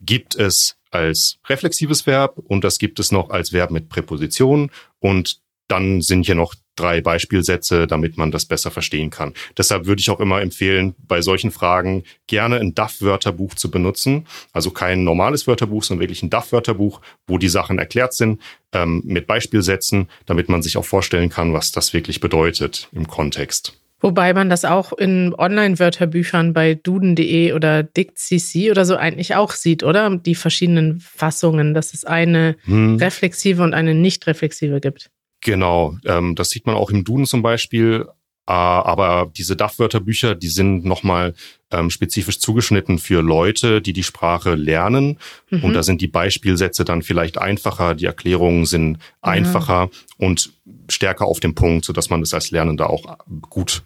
gibt 0.00 0.34
es 0.34 0.76
als 0.94 1.38
reflexives 1.46 2.06
Verb 2.06 2.38
und 2.38 2.64
das 2.64 2.78
gibt 2.78 2.98
es 2.98 3.12
noch 3.12 3.30
als 3.30 3.52
Verb 3.52 3.70
mit 3.70 3.88
Präposition 3.88 4.70
und 5.00 5.40
dann 5.68 6.02
sind 6.02 6.26
hier 6.26 6.34
noch 6.34 6.54
drei 6.76 7.00
Beispielsätze, 7.00 7.86
damit 7.86 8.16
man 8.16 8.30
das 8.30 8.46
besser 8.46 8.70
verstehen 8.70 9.10
kann. 9.10 9.32
Deshalb 9.56 9.86
würde 9.86 10.00
ich 10.00 10.10
auch 10.10 10.20
immer 10.20 10.42
empfehlen, 10.42 10.94
bei 10.98 11.22
solchen 11.22 11.50
Fragen 11.50 12.04
gerne 12.26 12.56
ein 12.56 12.74
DAF-Wörterbuch 12.74 13.54
zu 13.54 13.70
benutzen. 13.70 14.26
Also 14.52 14.70
kein 14.70 15.04
normales 15.04 15.46
Wörterbuch, 15.46 15.84
sondern 15.84 16.02
wirklich 16.02 16.22
ein 16.22 16.30
DAF-Wörterbuch, 16.30 17.00
wo 17.26 17.38
die 17.38 17.48
Sachen 17.48 17.78
erklärt 17.78 18.12
sind, 18.12 18.40
ähm, 18.72 19.02
mit 19.04 19.26
Beispielsätzen, 19.26 20.08
damit 20.26 20.48
man 20.48 20.62
sich 20.62 20.76
auch 20.76 20.84
vorstellen 20.84 21.30
kann, 21.30 21.52
was 21.52 21.72
das 21.72 21.92
wirklich 21.92 22.20
bedeutet 22.20 22.88
im 22.92 23.06
Kontext. 23.06 23.78
Wobei 24.00 24.34
man 24.34 24.50
das 24.50 24.64
auch 24.64 24.92
in 24.92 25.34
Online-Wörterbüchern 25.34 26.52
bei 26.52 26.74
duden.de 26.74 27.52
oder 27.52 27.82
dict.cc 27.82 28.70
oder 28.70 28.84
so 28.84 28.96
eigentlich 28.96 29.34
auch 29.34 29.52
sieht, 29.52 29.82
oder? 29.82 30.14
Die 30.16 30.34
verschiedenen 30.34 31.00
Fassungen, 31.00 31.72
dass 31.74 31.94
es 31.94 32.04
eine 32.04 32.56
Hm. 32.64 32.96
reflexive 32.96 33.62
und 33.62 33.72
eine 33.72 33.94
nicht 33.94 34.26
reflexive 34.26 34.80
gibt. 34.80 35.10
Genau, 35.40 35.96
ähm, 36.06 36.34
das 36.34 36.50
sieht 36.50 36.66
man 36.66 36.74
auch 36.74 36.90
im 36.90 37.04
Duden 37.04 37.26
zum 37.26 37.42
Beispiel. 37.42 38.06
Äh, 38.46 38.52
aber 38.52 39.30
diese 39.34 39.56
DAF-Wörterbücher, 39.56 40.34
die 40.34 40.48
sind 40.48 40.84
nochmal 40.84 41.34
ähm, 41.70 41.90
spezifisch 41.90 42.38
zugeschnitten 42.38 42.98
für 42.98 43.22
Leute, 43.22 43.80
die 43.80 43.92
die 43.92 44.02
Sprache 44.02 44.54
lernen. 44.54 45.18
Mhm. 45.50 45.64
Und 45.64 45.74
da 45.74 45.82
sind 45.82 46.00
die 46.00 46.08
Beispielsätze 46.08 46.84
dann 46.84 47.02
vielleicht 47.02 47.38
einfacher, 47.38 47.94
die 47.94 48.04
Erklärungen 48.04 48.66
sind 48.66 48.98
einfacher 49.22 49.90
und 50.18 50.52
stärker 50.90 51.26
auf 51.26 51.40
den 51.40 51.54
Punkt, 51.54 51.84
sodass 51.84 52.10
man 52.10 52.20
das 52.20 52.34
als 52.34 52.50
Lernender 52.50 52.90
auch 52.90 53.18
gut, 53.48 53.84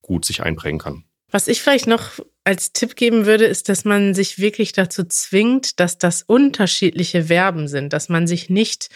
gut 0.00 0.24
sich 0.24 0.42
einprägen 0.42 0.78
kann. 0.78 1.04
Was 1.30 1.46
ich 1.46 1.60
vielleicht 1.60 1.86
noch 1.86 2.20
als 2.44 2.72
Tipp 2.72 2.96
geben 2.96 3.26
würde, 3.26 3.44
ist, 3.44 3.68
dass 3.68 3.84
man 3.84 4.14
sich 4.14 4.38
wirklich 4.38 4.72
dazu 4.72 5.04
zwingt, 5.04 5.78
dass 5.78 5.98
das 5.98 6.22
unterschiedliche 6.22 7.24
Verben 7.24 7.68
sind, 7.68 7.92
dass 7.92 8.08
man 8.08 8.26
sich 8.26 8.48
nicht 8.48 8.88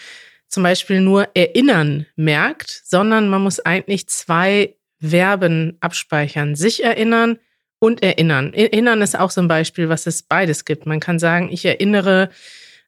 zum 0.47 0.63
Beispiel 0.63 1.01
nur 1.01 1.29
erinnern 1.35 2.07
merkt, 2.15 2.81
sondern 2.85 3.29
man 3.29 3.43
muss 3.43 3.59
eigentlich 3.59 4.07
zwei 4.07 4.75
Verben 5.07 5.77
abspeichern. 5.81 6.55
Sich 6.55 6.83
erinnern 6.83 7.37
und 7.79 8.01
erinnern. 8.01 8.53
Erinnern 8.53 9.01
ist 9.01 9.19
auch 9.19 9.31
so 9.31 9.41
ein 9.41 9.47
Beispiel, 9.47 9.89
was 9.89 10.07
es 10.07 10.23
beides 10.23 10.63
gibt. 10.65 10.85
Man 10.85 10.99
kann 10.99 11.19
sagen, 11.19 11.49
ich 11.51 11.65
erinnere 11.65 12.29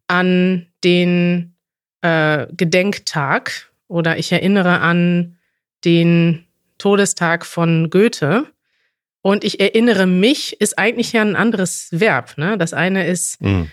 an 0.08 0.68
den 0.84 1.56
äh, 2.02 2.48
Gedenktag 2.56 3.70
oder 3.88 4.18
ich 4.18 4.32
erinnere 4.32 4.80
an 4.80 5.38
den 5.84 6.46
Todestag 6.78 7.46
von 7.46 7.90
Goethe. 7.90 8.46
Und 9.22 9.44
ich 9.44 9.60
erinnere 9.60 10.06
mich 10.06 10.60
ist 10.62 10.78
eigentlich 10.78 11.12
ja 11.14 11.22
ein 11.22 11.36
anderes 11.36 11.90
Verb. 11.92 12.38
Ne? 12.38 12.58
Das 12.58 12.74
eine 12.74 13.08
ist, 13.08 13.42
Mhm. 13.42 13.70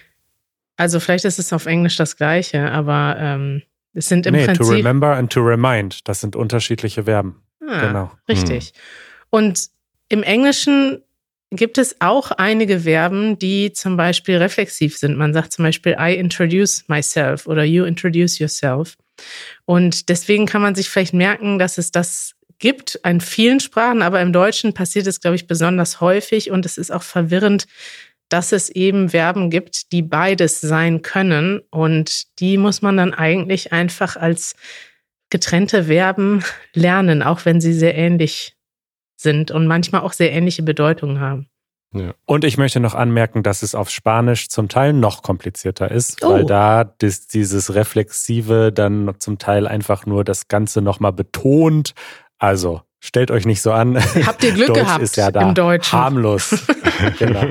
also 0.76 0.98
vielleicht 0.98 1.24
ist 1.26 1.38
es 1.38 1.52
auf 1.52 1.66
Englisch 1.66 1.96
das 1.96 2.16
gleiche, 2.16 2.70
aber 2.70 3.16
ähm, 3.18 3.62
es 3.92 4.08
sind 4.08 4.26
im 4.26 4.34
nee, 4.34 4.46
to 4.46 4.54
Prinzip. 4.54 4.76
remember 4.78 5.14
and 5.14 5.30
to 5.30 5.40
remind, 5.42 6.08
das 6.08 6.20
sind 6.22 6.34
unterschiedliche 6.36 7.04
Verben. 7.04 7.42
Ah, 7.72 7.86
Genau. 7.86 8.12
Richtig. 8.28 8.72
Und 9.30 9.68
im 10.08 10.22
Englischen 10.22 11.02
gibt 11.50 11.78
es 11.78 12.00
auch 12.00 12.30
einige 12.32 12.80
Verben, 12.80 13.38
die 13.38 13.72
zum 13.72 13.96
Beispiel 13.96 14.36
reflexiv 14.38 14.96
sind. 14.96 15.16
Man 15.16 15.34
sagt 15.34 15.52
zum 15.52 15.64
Beispiel 15.64 15.96
I 15.98 16.14
introduce 16.14 16.84
myself 16.88 17.46
oder 17.46 17.64
you 17.64 17.84
introduce 17.84 18.38
yourself. 18.38 18.96
Und 19.66 20.08
deswegen 20.08 20.46
kann 20.46 20.62
man 20.62 20.74
sich 20.74 20.88
vielleicht 20.88 21.14
merken, 21.14 21.58
dass 21.58 21.78
es 21.78 21.90
das 21.90 22.34
gibt 22.58 22.94
in 23.04 23.20
vielen 23.20 23.60
Sprachen, 23.60 24.02
aber 24.02 24.20
im 24.20 24.32
Deutschen 24.32 24.72
passiert 24.72 25.06
es, 25.06 25.20
glaube 25.20 25.36
ich, 25.36 25.46
besonders 25.46 26.00
häufig 26.00 26.50
und 26.50 26.64
es 26.64 26.78
ist 26.78 26.92
auch 26.92 27.02
verwirrend, 27.02 27.66
dass 28.28 28.52
es 28.52 28.70
eben 28.70 29.10
Verben 29.10 29.50
gibt, 29.50 29.92
die 29.92 30.00
beides 30.00 30.60
sein 30.60 31.02
können 31.02 31.60
und 31.70 32.38
die 32.40 32.56
muss 32.56 32.80
man 32.80 32.96
dann 32.96 33.12
eigentlich 33.12 33.72
einfach 33.72 34.16
als 34.16 34.54
getrennte 35.32 35.84
Verben 35.84 36.44
lernen, 36.74 37.22
auch 37.22 37.44
wenn 37.46 37.60
sie 37.60 37.72
sehr 37.72 37.96
ähnlich 37.96 38.54
sind 39.16 39.50
und 39.50 39.66
manchmal 39.66 40.02
auch 40.02 40.12
sehr 40.12 40.30
ähnliche 40.32 40.62
Bedeutungen 40.62 41.18
haben. 41.20 41.48
Und 42.24 42.44
ich 42.44 42.56
möchte 42.56 42.80
noch 42.80 42.94
anmerken, 42.94 43.42
dass 43.42 43.62
es 43.62 43.74
auf 43.74 43.90
Spanisch 43.90 44.48
zum 44.48 44.68
Teil 44.68 44.92
noch 44.94 45.22
komplizierter 45.22 45.90
ist, 45.90 46.24
Oh. 46.24 46.30
weil 46.32 46.44
da 46.46 46.84
dis, 46.84 47.26
dieses 47.26 47.74
Reflexive 47.74 48.72
dann 48.72 49.14
zum 49.18 49.38
Teil 49.38 49.66
einfach 49.66 50.06
nur 50.06 50.24
das 50.24 50.48
Ganze 50.48 50.80
nochmal 50.80 51.12
betont. 51.12 51.92
Also 52.38 52.80
stellt 53.00 53.30
euch 53.30 53.44
nicht 53.44 53.60
so 53.60 53.72
an. 53.72 53.98
Habt 54.26 54.42
ihr 54.42 54.52
Glück 54.52 54.68
Deutsch 54.68 54.78
gehabt 54.80 55.02
ist 55.02 55.16
ja 55.16 55.30
da 55.30 55.42
im 55.48 55.54
Deutschen? 55.54 55.98
harmlos. 55.98 56.64
genau. 57.18 57.44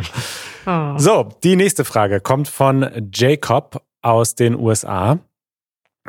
Oh. 0.66 0.98
So, 0.98 1.30
die 1.44 1.56
nächste 1.56 1.86
Frage 1.86 2.20
kommt 2.20 2.48
von 2.48 3.10
Jacob 3.14 3.84
aus 4.02 4.34
den 4.36 4.56
USA. 4.56 5.20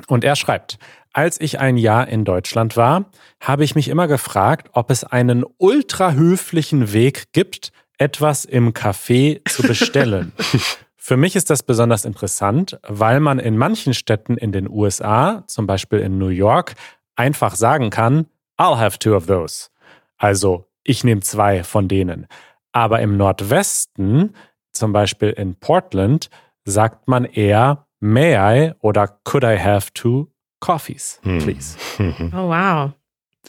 Und 0.06 0.24
er 0.24 0.36
schreibt, 0.36 0.78
als 1.12 1.40
ich 1.40 1.60
ein 1.60 1.76
Jahr 1.76 2.08
in 2.08 2.24
Deutschland 2.24 2.76
war, 2.76 3.06
habe 3.40 3.64
ich 3.64 3.74
mich 3.74 3.88
immer 3.88 4.08
gefragt, 4.08 4.70
ob 4.72 4.90
es 4.90 5.04
einen 5.04 5.44
ultra 5.58 6.12
höflichen 6.12 6.92
Weg 6.92 7.32
gibt, 7.32 7.72
etwas 7.98 8.44
im 8.44 8.72
Café 8.72 9.40
zu 9.48 9.62
bestellen. 9.62 10.32
Für 10.96 11.16
mich 11.16 11.34
ist 11.34 11.50
das 11.50 11.62
besonders 11.62 12.04
interessant, 12.04 12.78
weil 12.86 13.20
man 13.20 13.38
in 13.38 13.58
manchen 13.58 13.92
Städten 13.92 14.36
in 14.36 14.52
den 14.52 14.70
USA, 14.70 15.44
zum 15.48 15.66
Beispiel 15.66 15.98
in 15.98 16.16
New 16.16 16.28
York, 16.28 16.74
einfach 17.16 17.56
sagen 17.56 17.90
kann, 17.90 18.26
I'll 18.56 18.78
have 18.78 18.98
two 18.98 19.14
of 19.14 19.26
those. 19.26 19.68
Also, 20.16 20.66
ich 20.84 21.02
nehme 21.02 21.20
zwei 21.20 21.64
von 21.64 21.88
denen. 21.88 22.26
Aber 22.70 23.00
im 23.00 23.16
Nordwesten, 23.16 24.34
zum 24.70 24.92
Beispiel 24.92 25.30
in 25.30 25.56
Portland, 25.56 26.30
sagt 26.64 27.08
man 27.08 27.24
eher 27.24 27.86
May 27.98 28.36
I 28.36 28.72
oder 28.80 29.08
Could 29.24 29.44
I 29.44 29.58
have 29.58 29.92
two 29.92 30.28
coffees, 30.62 31.20
Hm. 31.24 31.38
please? 31.38 31.76
oh, 32.32 32.48
wow. 32.48 32.92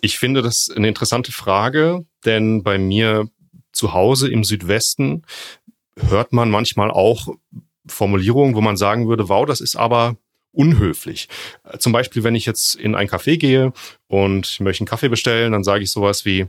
Ich 0.02 0.17
finde 0.19 0.41
das 0.41 0.69
eine 0.76 0.88
interessante 0.89 1.32
Frage, 1.32 2.06
denn 2.26 2.63
bei 2.63 2.78
mir 2.78 3.30
zu 3.71 3.93
Hause 3.93 4.30
im 4.30 4.43
Südwesten 4.43 5.21
hört 6.10 6.34
man 6.34 6.49
manchmal 6.49 6.91
auch 6.91 7.28
Formulierungen, 7.88 8.56
wo 8.56 8.62
man 8.62 8.76
sagen 8.76 9.08
würde, 9.08 9.30
wow, 9.30 9.45
das 9.45 9.62
ist 9.62 9.76
aber 9.76 10.17
unhöflich. 10.52 11.30
Zum 11.80 11.93
Beispiel, 11.93 12.23
wenn 12.23 12.36
ich 12.36 12.45
jetzt 12.45 12.76
in 12.76 12.95
ein 12.95 13.08
Café 13.08 13.38
gehe 13.38 13.73
und 14.08 14.60
möchte 14.60 14.82
einen 14.82 14.88
Kaffee 14.88 15.10
bestellen, 15.10 15.52
dann 15.52 15.63
sage 15.63 15.84
ich 15.84 15.91
sowas 15.91 16.26
wie, 16.26 16.47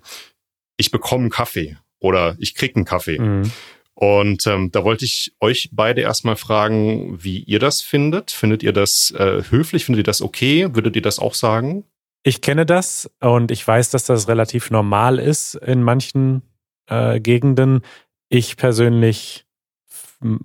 ich 0.77 0.90
bekomme 0.90 1.22
einen 1.24 1.31
Kaffee 1.31 1.77
oder 2.00 2.37
ich 2.38 2.55
krieg 2.55 2.77
einen 2.77 2.85
Kaffee. 2.85 3.18
Mhm. 3.18 3.50
Und 3.94 4.46
ähm, 4.46 4.72
da 4.72 4.85
wollte 4.85 5.04
ich 5.04 5.35
euch 5.40 5.70
beide 5.72 6.00
erstmal 6.00 6.37
fragen, 6.37 7.22
wie 7.22 7.38
ihr 7.38 7.61
das 7.61 7.80
findet. 7.80 8.33
Findet 8.33 8.62
ihr 8.62 8.72
das 8.72 9.12
äh, 9.12 9.42
höflich? 9.48 9.85
Findet 9.85 10.00
ihr 10.00 10.11
das 10.11 10.20
okay? 10.20 10.74
Würdet 10.74 10.96
ihr 10.96 11.02
das 11.02 11.18
auch 11.18 11.35
sagen? 11.35 11.85
Ich 12.24 12.40
kenne 12.40 12.66
das 12.66 13.11
und 13.20 13.50
ich 13.50 13.66
weiß, 13.66 13.90
dass 13.90 14.04
das 14.04 14.28
relativ 14.28 14.70
normal 14.70 15.18
ist 15.18 15.54
in 15.54 15.83
manchen 15.83 16.42
äh, 16.88 17.20
Gegenden. 17.20 17.83
Ich 18.28 18.57
persönlich 18.57 19.44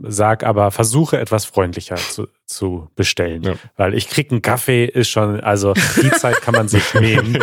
sag 0.01 0.43
aber, 0.43 0.71
versuche 0.71 1.19
etwas 1.19 1.45
freundlicher 1.45 1.95
zu, 1.95 2.27
zu 2.45 2.89
bestellen. 2.95 3.43
Ja. 3.43 3.53
Weil 3.77 3.93
ich 3.93 4.09
krieg 4.09 4.31
einen 4.31 4.41
Kaffee 4.41 4.85
ist 4.85 5.09
schon, 5.09 5.39
also 5.39 5.73
die 5.73 6.11
Zeit 6.11 6.41
kann 6.41 6.53
man 6.53 6.67
sich 6.67 6.93
nehmen 6.99 7.39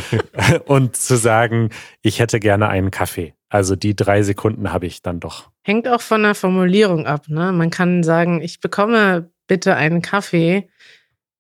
und 0.66 0.97
zu 0.97 1.16
sagen, 1.16 1.71
ich 2.03 2.19
hätte 2.19 2.38
gerne 2.38 2.69
einen 2.69 2.90
Kaffee. 2.90 3.36
Also 3.49 3.77
die 3.77 3.95
drei 3.95 4.23
Sekunden 4.23 4.73
habe 4.73 4.87
ich 4.87 5.03
dann 5.03 5.21
doch. 5.21 5.51
Hängt 5.63 5.89
auch 5.89 6.01
von 6.01 6.23
der 6.23 6.35
Formulierung 6.35 7.07
ab. 7.07 7.29
Ne? 7.29 7.53
Man 7.53 7.71
kann 7.71 8.03
sagen, 8.03 8.41
ich 8.43 8.61
bekomme 8.61 9.31
bitte 9.47 9.77
einen 9.77 10.03
Kaffee. 10.03 10.69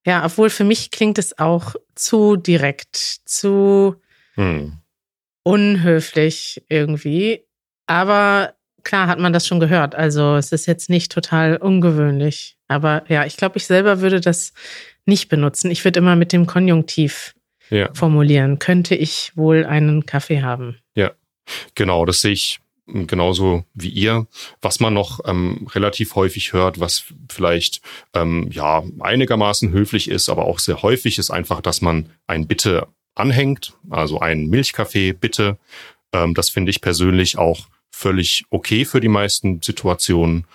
Ja, 0.06 0.24
obwohl 0.24 0.50
für 0.50 0.64
mich 0.64 0.92
klingt 0.92 1.18
es 1.18 1.38
auch 1.38 1.74
zu 1.96 2.36
direkt, 2.36 2.96
zu 2.96 3.96
hm. 4.34 4.78
unhöflich 5.42 6.64
irgendwie. 6.68 7.44
Aber 7.86 8.54
klar 8.84 9.08
hat 9.08 9.18
man 9.18 9.32
das 9.32 9.46
schon 9.46 9.58
gehört. 9.58 9.96
Also 9.96 10.36
es 10.36 10.52
ist 10.52 10.66
jetzt 10.66 10.88
nicht 10.88 11.10
total 11.10 11.56
ungewöhnlich. 11.56 12.56
Aber 12.68 13.04
ja, 13.08 13.26
ich 13.26 13.36
glaube, 13.36 13.58
ich 13.58 13.66
selber 13.66 14.00
würde 14.00 14.20
das 14.20 14.52
nicht 15.06 15.28
benutzen. 15.28 15.70
Ich 15.72 15.84
würde 15.84 15.98
immer 15.98 16.14
mit 16.14 16.32
dem 16.32 16.46
Konjunktiv 16.46 17.34
ja. 17.70 17.90
formulieren. 17.94 18.60
Könnte 18.60 18.94
ich 18.94 19.36
wohl 19.36 19.64
einen 19.64 20.06
Kaffee 20.06 20.42
haben? 20.42 20.78
Genau, 21.74 22.04
das 22.04 22.20
sehe 22.20 22.32
ich 22.32 22.60
genauso 22.86 23.64
wie 23.74 23.88
ihr. 23.88 24.26
Was 24.60 24.80
man 24.80 24.94
noch 24.94 25.20
ähm, 25.24 25.66
relativ 25.74 26.14
häufig 26.14 26.52
hört, 26.52 26.78
was 26.78 27.04
vielleicht 27.28 27.80
ähm, 28.14 28.48
ja 28.50 28.84
einigermaßen 29.00 29.70
höflich 29.70 30.08
ist, 30.08 30.28
aber 30.28 30.44
auch 30.44 30.58
sehr 30.58 30.82
häufig 30.82 31.18
ist 31.18 31.30
einfach, 31.30 31.60
dass 31.60 31.80
man 31.80 32.10
ein 32.26 32.46
Bitte 32.46 32.86
anhängt, 33.14 33.74
also 33.90 34.20
ein 34.20 34.46
Milchkaffee 34.46 35.12
bitte. 35.12 35.58
Ähm, 36.12 36.34
das 36.34 36.50
finde 36.50 36.70
ich 36.70 36.80
persönlich 36.80 37.38
auch 37.38 37.66
völlig 37.90 38.44
okay 38.50 38.84
für 38.84 39.00
die 39.00 39.08
meisten 39.08 39.62
Situationen. 39.62 40.46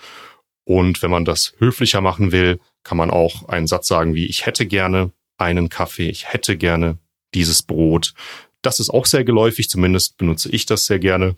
Und 0.64 1.02
wenn 1.02 1.12
man 1.12 1.26
das 1.26 1.54
höflicher 1.58 2.02
machen 2.02 2.32
will, 2.32 2.60
kann 2.84 2.98
man 2.98 3.10
auch 3.10 3.50
einen 3.50 3.68
Satz 3.68 3.88
sagen 3.88 4.16
wie, 4.16 4.28
ich 4.28 4.46
hätte 4.46 4.66
gerne 4.66 5.12
einen 5.38 5.70
Kaffee, 5.70 6.10
ich 6.10 6.32
hätte 6.32 6.56
gerne 6.56 6.98
dieses 7.34 7.64
Brot. 7.64 8.14
Das 8.62 8.80
ist 8.80 8.90
auch 8.90 9.06
sehr 9.06 9.24
geläufig, 9.24 9.70
zumindest 9.70 10.18
benutze 10.18 10.50
ich 10.50 10.66
das 10.66 10.86
sehr 10.86 11.00
gerne. 11.00 11.36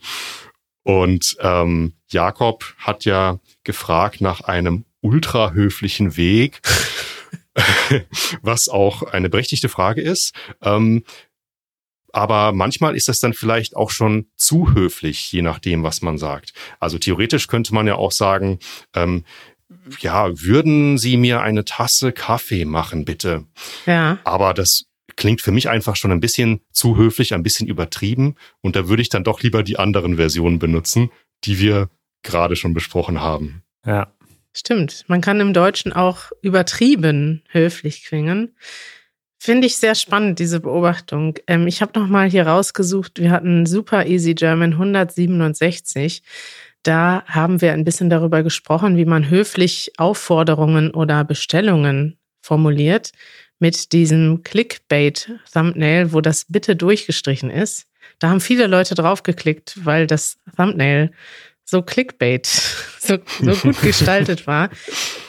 Und 0.82 1.36
ähm, 1.40 1.94
Jakob 2.08 2.74
hat 2.78 3.04
ja 3.04 3.40
gefragt 3.64 4.20
nach 4.20 4.42
einem 4.42 4.84
ultrahöflichen 5.00 6.16
Weg, 6.16 6.60
was 8.42 8.68
auch 8.68 9.02
eine 9.02 9.30
berechtigte 9.30 9.68
Frage 9.68 10.02
ist. 10.02 10.34
Ähm, 10.62 11.04
aber 12.12 12.52
manchmal 12.52 12.94
ist 12.94 13.08
das 13.08 13.18
dann 13.18 13.34
vielleicht 13.34 13.74
auch 13.74 13.90
schon 13.90 14.26
zu 14.36 14.72
höflich, 14.72 15.32
je 15.32 15.42
nachdem, 15.42 15.82
was 15.82 16.00
man 16.00 16.16
sagt. 16.16 16.52
Also 16.78 16.98
theoretisch 16.98 17.48
könnte 17.48 17.74
man 17.74 17.88
ja 17.88 17.96
auch 17.96 18.12
sagen, 18.12 18.60
ähm, 18.94 19.24
ja, 19.98 20.28
würden 20.40 20.96
Sie 20.96 21.16
mir 21.16 21.40
eine 21.40 21.64
Tasse 21.64 22.12
Kaffee 22.12 22.64
machen, 22.64 23.04
bitte? 23.04 23.44
Ja. 23.84 24.18
Aber 24.22 24.54
das 24.54 24.84
klingt 25.16 25.40
für 25.40 25.52
mich 25.52 25.68
einfach 25.68 25.96
schon 25.96 26.12
ein 26.12 26.20
bisschen 26.20 26.60
zu 26.72 26.96
höflich, 26.96 27.34
ein 27.34 27.42
bisschen 27.42 27.68
übertrieben. 27.68 28.36
Und 28.60 28.76
da 28.76 28.88
würde 28.88 29.02
ich 29.02 29.08
dann 29.08 29.24
doch 29.24 29.42
lieber 29.42 29.62
die 29.62 29.78
anderen 29.78 30.16
Versionen 30.16 30.58
benutzen, 30.58 31.10
die 31.44 31.58
wir 31.58 31.90
gerade 32.22 32.56
schon 32.56 32.74
besprochen 32.74 33.20
haben. 33.20 33.62
Ja. 33.86 34.12
Stimmt. 34.56 35.04
Man 35.08 35.20
kann 35.20 35.40
im 35.40 35.52
Deutschen 35.52 35.92
auch 35.92 36.30
übertrieben 36.40 37.42
höflich 37.48 38.04
klingen. 38.04 38.54
Finde 39.36 39.66
ich 39.66 39.76
sehr 39.76 39.96
spannend, 39.96 40.38
diese 40.38 40.60
Beobachtung. 40.60 41.34
Ähm, 41.48 41.66
ich 41.66 41.82
habe 41.82 41.98
nochmal 41.98 42.30
hier 42.30 42.46
rausgesucht, 42.46 43.18
wir 43.18 43.32
hatten 43.32 43.66
Super 43.66 44.06
Easy 44.06 44.34
German 44.34 44.74
167. 44.74 46.22
Da 46.84 47.24
haben 47.26 47.60
wir 47.60 47.72
ein 47.72 47.84
bisschen 47.84 48.10
darüber 48.10 48.44
gesprochen, 48.44 48.96
wie 48.96 49.04
man 49.04 49.28
höflich 49.28 49.92
Aufforderungen 49.98 50.92
oder 50.92 51.24
Bestellungen 51.24 52.16
formuliert 52.40 53.10
mit 53.58 53.92
diesem 53.92 54.42
Clickbait-Thumbnail, 54.42 56.12
wo 56.12 56.20
das 56.20 56.46
bitte 56.48 56.76
durchgestrichen 56.76 57.50
ist. 57.50 57.86
Da 58.18 58.28
haben 58.28 58.40
viele 58.40 58.66
Leute 58.66 58.94
draufgeklickt, 58.94 59.84
weil 59.84 60.06
das 60.06 60.38
Thumbnail 60.56 61.10
so 61.64 61.82
Clickbait, 61.82 62.46
so, 63.00 63.18
so 63.40 63.54
gut 63.54 63.80
gestaltet 63.82 64.46
war. 64.46 64.70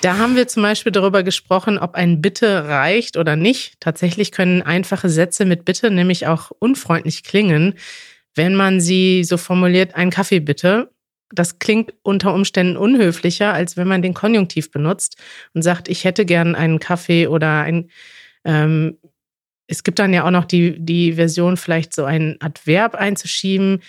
Da 0.02 0.18
haben 0.18 0.36
wir 0.36 0.48
zum 0.48 0.64
Beispiel 0.64 0.92
darüber 0.92 1.24
gesprochen, 1.24 1.78
ob 1.78 1.96
ein 1.96 2.22
Bitte 2.22 2.68
reicht 2.68 3.18
oder 3.18 3.36
nicht. 3.36 3.80
Tatsächlich 3.80 4.32
können 4.32 4.62
einfache 4.62 5.10
Sätze 5.10 5.46
mit 5.46 5.66
Bitte 5.66 5.92
nämlich 5.92 6.28
auch 6.28 6.52
unfreundlich 6.60 7.24
klingen, 7.24 7.76
wenn 8.36 8.56
man 8.56 8.82
sie 8.82 9.24
so 9.24 9.38
formuliert, 9.38 9.96
ein 9.96 10.10
Kaffee 10.10 10.42
bitte. 10.42 10.92
Das 11.32 11.60
klingt 11.60 11.94
unter 12.04 12.34
Umständen 12.34 12.78
unhöflicher, 12.78 13.54
als 13.54 13.78
wenn 13.78 13.88
man 13.88 14.02
den 14.02 14.14
Konjunktiv 14.14 14.72
benutzt 14.72 15.18
und 15.54 15.62
sagt, 15.62 15.88
ich 15.88 16.04
hätte 16.04 16.26
gern 16.26 16.56
einen 16.56 16.80
Kaffee 16.80 17.28
oder 17.28 17.62
ein, 17.62 17.90
ähm, 18.44 18.98
es 19.68 19.84
gibt 19.84 20.00
dann 20.00 20.14
ja 20.14 20.26
auch 20.26 20.32
noch 20.32 20.46
die, 20.46 20.80
die 20.80 21.14
Version, 21.14 21.58
vielleicht 21.58 21.94
so 21.94 22.06
ein 22.06 22.38
Adverb 22.40 22.96
einzuschieben. 22.96 23.82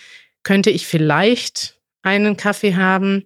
Könnte 0.43 0.71
ich 0.71 0.87
vielleicht 0.87 1.79
einen 2.01 2.37
Kaffee 2.37 2.75
haben. 2.75 3.25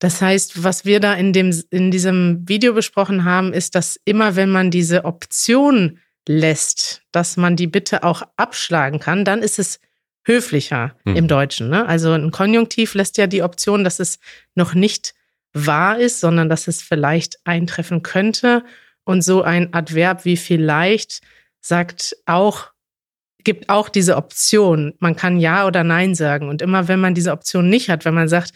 Das 0.00 0.20
heißt, 0.20 0.64
was 0.64 0.84
wir 0.84 0.98
da 0.98 1.14
in, 1.14 1.32
dem, 1.32 1.54
in 1.70 1.90
diesem 1.90 2.48
Video 2.48 2.74
besprochen 2.74 3.24
haben, 3.24 3.52
ist, 3.52 3.74
dass 3.74 4.00
immer 4.04 4.34
wenn 4.34 4.50
man 4.50 4.70
diese 4.70 5.04
Option 5.04 6.00
lässt, 6.26 7.02
dass 7.12 7.36
man 7.36 7.56
die 7.56 7.66
Bitte 7.66 8.02
auch 8.02 8.22
abschlagen 8.36 8.98
kann, 8.98 9.24
dann 9.24 9.42
ist 9.42 9.58
es 9.58 9.78
höflicher 10.24 10.96
hm. 11.04 11.16
im 11.16 11.28
Deutschen. 11.28 11.68
Ne? 11.68 11.86
Also 11.86 12.12
ein 12.12 12.30
Konjunktiv 12.30 12.94
lässt 12.94 13.18
ja 13.18 13.26
die 13.26 13.42
Option, 13.42 13.84
dass 13.84 14.00
es 14.00 14.18
noch 14.54 14.74
nicht 14.74 15.14
wahr 15.52 15.98
ist, 15.98 16.20
sondern 16.20 16.48
dass 16.48 16.66
es 16.66 16.82
vielleicht 16.82 17.38
eintreffen 17.44 18.02
könnte. 18.02 18.64
Und 19.04 19.22
so 19.22 19.42
ein 19.42 19.72
Adverb 19.72 20.24
wie 20.24 20.36
vielleicht 20.36 21.20
sagt 21.60 22.16
auch, 22.26 22.72
gibt 23.44 23.68
auch 23.68 23.88
diese 23.88 24.16
Option. 24.16 24.94
Man 24.98 25.16
kann 25.16 25.38
Ja 25.38 25.66
oder 25.66 25.84
Nein 25.84 26.14
sagen. 26.14 26.48
Und 26.48 26.62
immer 26.62 26.88
wenn 26.88 27.00
man 27.00 27.14
diese 27.14 27.32
Option 27.32 27.68
nicht 27.68 27.90
hat, 27.90 28.04
wenn 28.04 28.14
man 28.14 28.28
sagt, 28.28 28.52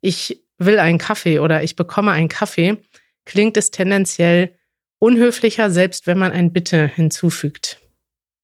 ich 0.00 0.42
will 0.58 0.78
einen 0.78 0.98
Kaffee 0.98 1.38
oder 1.38 1.62
ich 1.62 1.76
bekomme 1.76 2.12
einen 2.12 2.28
Kaffee, 2.28 2.78
klingt 3.26 3.56
es 3.56 3.70
tendenziell 3.70 4.54
unhöflicher, 4.98 5.70
selbst 5.70 6.06
wenn 6.06 6.18
man 6.18 6.32
ein 6.32 6.52
Bitte 6.52 6.86
hinzufügt. 6.86 7.80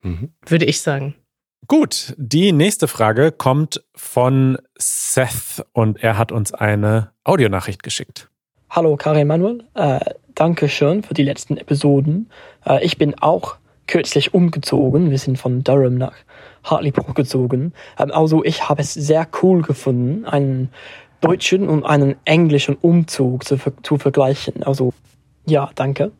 Mhm. 0.03 0.33
Würde 0.47 0.67
ich 0.67 0.81
sagen. 0.81 1.15
Gut, 1.69 2.15
die 2.17 2.53
nächste 2.53 2.87
Frage 2.87 3.33
kommt 3.33 3.83
von 3.97 4.57
Seth 4.79 5.65
und 5.73 6.01
er 6.01 6.17
hat 6.17 6.31
uns 6.31 6.55
eine 6.55 7.11
Audionachricht 7.25 7.83
geschickt. 7.83 8.29
Hallo 8.71 8.97
Karin 8.97 9.27
Manuel, 9.27 9.65
äh, 9.75 9.99
danke 10.37 10.69
schön 10.69 11.03
für 11.03 11.15
die 11.15 11.25
letzten 11.25 11.57
Episoden. 11.57 12.31
Äh, 12.65 12.85
ich 12.85 12.99
bin 12.99 13.19
auch 13.19 13.57
kürzlich 13.89 14.33
umgezogen. 14.33 15.11
Wir 15.11 15.19
sind 15.19 15.39
von 15.39 15.65
Durham 15.65 15.97
nach 15.97 16.15
Hartlepool 16.63 17.15
gezogen. 17.15 17.73
Ähm, 17.99 18.13
also 18.13 18.45
ich 18.45 18.69
habe 18.69 18.83
es 18.83 18.95
sehr 18.95 19.27
cool 19.43 19.63
gefunden, 19.63 20.25
einen 20.25 20.71
deutschen 21.21 21.69
und 21.69 21.85
einen 21.85 22.15
englischen 22.25 22.77
Umzug 22.77 23.43
zu, 23.43 23.59
zu 23.83 23.99
vergleichen. 23.99 24.63
Also 24.63 24.93
ja, 25.47 25.71
danke. 25.75 26.13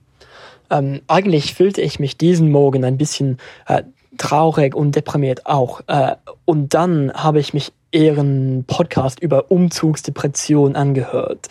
Ähm, 0.71 1.03
eigentlich 1.07 1.55
fühlte 1.55 1.83
ich 1.83 2.01
mich 2.01 2.17
diesen 2.17 2.51
Morgen 2.51 2.85
ein 2.85 2.99
bisschen 2.99 3.39
äh, 3.69 3.85
traurig 4.19 4.75
und 4.75 4.97
deprimiert 4.97 5.47
auch. 5.47 5.81
Äh, 5.87 6.17
und 6.45 6.75
dann 6.75 7.13
habe 7.13 7.41
ich 7.41 7.55
mich 7.55 7.73
ihren 7.91 8.65
Podcast 8.65 9.21
über 9.21 9.51
Umzugsdepression 9.51 10.77
angehört. 10.77 11.49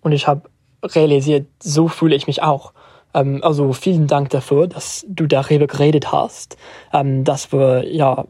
Und 0.00 0.12
ich 0.12 0.26
habe 0.26 0.48
realisiert, 0.82 1.46
so 1.62 1.88
fühle 1.88 2.16
ich 2.16 2.26
mich 2.26 2.42
auch. 2.42 2.72
Ähm, 3.14 3.40
also 3.42 3.72
vielen 3.72 4.06
Dank 4.06 4.30
dafür, 4.30 4.66
dass 4.66 5.04
du 5.08 5.26
darüber 5.26 5.66
geredet 5.66 6.12
hast. 6.12 6.56
Ähm, 6.92 7.24
das 7.24 7.52
war 7.52 7.84
ja 7.84 8.24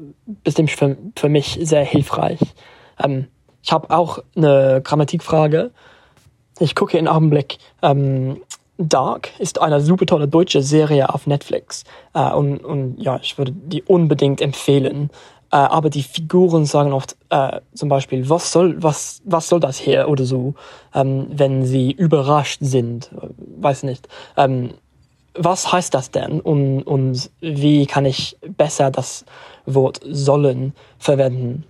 bestimmt 0.44 0.70
für, 0.70 0.96
für 1.16 1.28
mich 1.28 1.58
sehr 1.62 1.84
hilfreich. 1.84 2.40
Ähm, 2.98 3.26
ich 3.62 3.72
habe 3.72 3.90
auch 3.90 4.20
eine 4.36 4.80
Grammatikfrage. 4.82 5.70
Ich 6.58 6.74
gucke 6.74 6.98
in 6.98 7.08
Augenblick. 7.08 7.58
Dark 8.88 9.30
ist 9.38 9.60
eine 9.60 9.80
super 9.80 10.06
tolle 10.06 10.28
deutsche 10.28 10.62
Serie 10.62 11.12
auf 11.12 11.26
Netflix. 11.26 11.84
Äh, 12.14 12.32
und, 12.32 12.58
und 12.58 12.96
ja, 12.98 13.18
ich 13.22 13.38
würde 13.38 13.52
die 13.52 13.82
unbedingt 13.82 14.40
empfehlen. 14.40 15.10
Äh, 15.52 15.56
aber 15.56 15.90
die 15.90 16.02
Figuren 16.02 16.64
sagen 16.64 16.92
oft 16.92 17.16
äh, 17.30 17.60
zum 17.74 17.88
Beispiel, 17.88 18.28
was 18.28 18.52
soll, 18.52 18.82
was, 18.82 19.20
was 19.24 19.48
soll 19.48 19.60
das 19.60 19.78
hier 19.78 20.08
oder 20.08 20.24
so, 20.24 20.54
ähm, 20.94 21.26
wenn 21.30 21.64
sie 21.64 21.90
überrascht 21.92 22.60
sind, 22.62 23.10
weiß 23.58 23.82
nicht. 23.82 24.08
Ähm, 24.36 24.74
was 25.34 25.72
heißt 25.72 25.94
das 25.94 26.10
denn 26.10 26.40
und, 26.40 26.82
und 26.82 27.30
wie 27.40 27.86
kann 27.86 28.04
ich 28.04 28.36
besser 28.56 28.90
das 28.90 29.24
Wort 29.64 30.00
sollen 30.04 30.74
verwenden? 30.98 31.64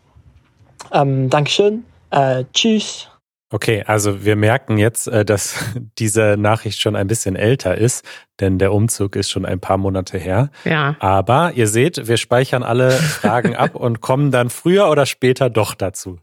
Ähm, 0.92 1.28
Dankeschön, 1.28 1.84
äh, 2.10 2.44
tschüss. 2.52 3.08
Okay, 3.52 3.82
also 3.84 4.24
wir 4.24 4.36
merken 4.36 4.78
jetzt, 4.78 5.08
äh, 5.08 5.24
dass 5.24 5.64
diese 5.98 6.36
Nachricht 6.38 6.80
schon 6.80 6.94
ein 6.94 7.08
bisschen 7.08 7.34
älter 7.34 7.76
ist, 7.76 8.04
denn 8.38 8.58
der 8.58 8.72
Umzug 8.72 9.16
ist 9.16 9.30
schon 9.30 9.44
ein 9.44 9.60
paar 9.60 9.76
Monate 9.76 10.18
her. 10.18 10.50
Ja. 10.64 10.96
Aber 11.00 11.52
ihr 11.54 11.66
seht, 11.66 12.06
wir 12.06 12.16
speichern 12.16 12.62
alle 12.62 12.92
Fragen 12.92 13.56
ab 13.56 13.74
und 13.74 14.00
kommen 14.00 14.30
dann 14.30 14.50
früher 14.50 14.88
oder 14.88 15.04
später 15.04 15.50
doch 15.50 15.74
dazu. 15.74 16.20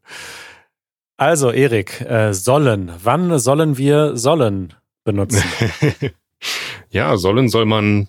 Also, 1.18 1.52
Erik, 1.52 2.02
äh, 2.02 2.34
sollen. 2.34 2.92
Wann 3.04 3.40
sollen 3.40 3.78
wir 3.78 4.16
sollen 4.16 4.74
benutzen? 5.04 5.44
ja, 6.90 7.18
sollen 7.18 7.50
soll 7.50 7.66
man 7.66 8.08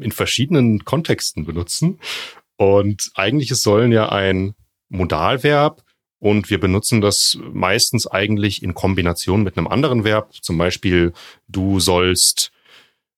in 0.00 0.12
verschiedenen 0.12 0.84
Kontexten 0.84 1.44
benutzen. 1.44 1.98
Und 2.56 3.10
eigentlich 3.14 3.50
ist 3.50 3.62
sollen 3.62 3.92
ja 3.92 4.08
ein 4.08 4.54
Modalverb 4.88 5.83
und 6.24 6.48
wir 6.48 6.58
benutzen 6.58 7.02
das 7.02 7.36
meistens 7.52 8.06
eigentlich 8.06 8.62
in 8.62 8.72
Kombination 8.72 9.42
mit 9.42 9.58
einem 9.58 9.66
anderen 9.66 10.04
Verb. 10.04 10.32
Zum 10.32 10.56
Beispiel, 10.56 11.12
du 11.48 11.80
sollst 11.80 12.50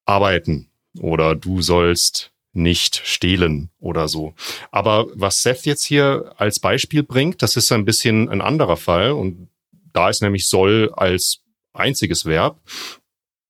arbeiten 0.07 0.71
oder 0.99 1.37
du 1.37 1.63
sollst 1.63 2.33
nicht 2.53 3.01
stehlen 3.05 3.71
oder 3.79 4.09
so. 4.09 4.35
Aber 4.73 5.07
was 5.15 5.41
Seth 5.41 5.67
jetzt 5.67 5.85
hier 5.85 6.35
als 6.37 6.59
Beispiel 6.59 7.05
bringt, 7.05 7.43
das 7.43 7.55
ist 7.55 7.71
ein 7.71 7.85
bisschen 7.85 8.29
ein 8.29 8.41
anderer 8.41 8.77
Fall 8.77 9.13
und 9.13 9.51
da 9.93 10.09
ist 10.09 10.21
nämlich 10.21 10.49
soll 10.49 10.93
als 10.97 11.43
einziges 11.75 12.25
Verb. 12.25 12.59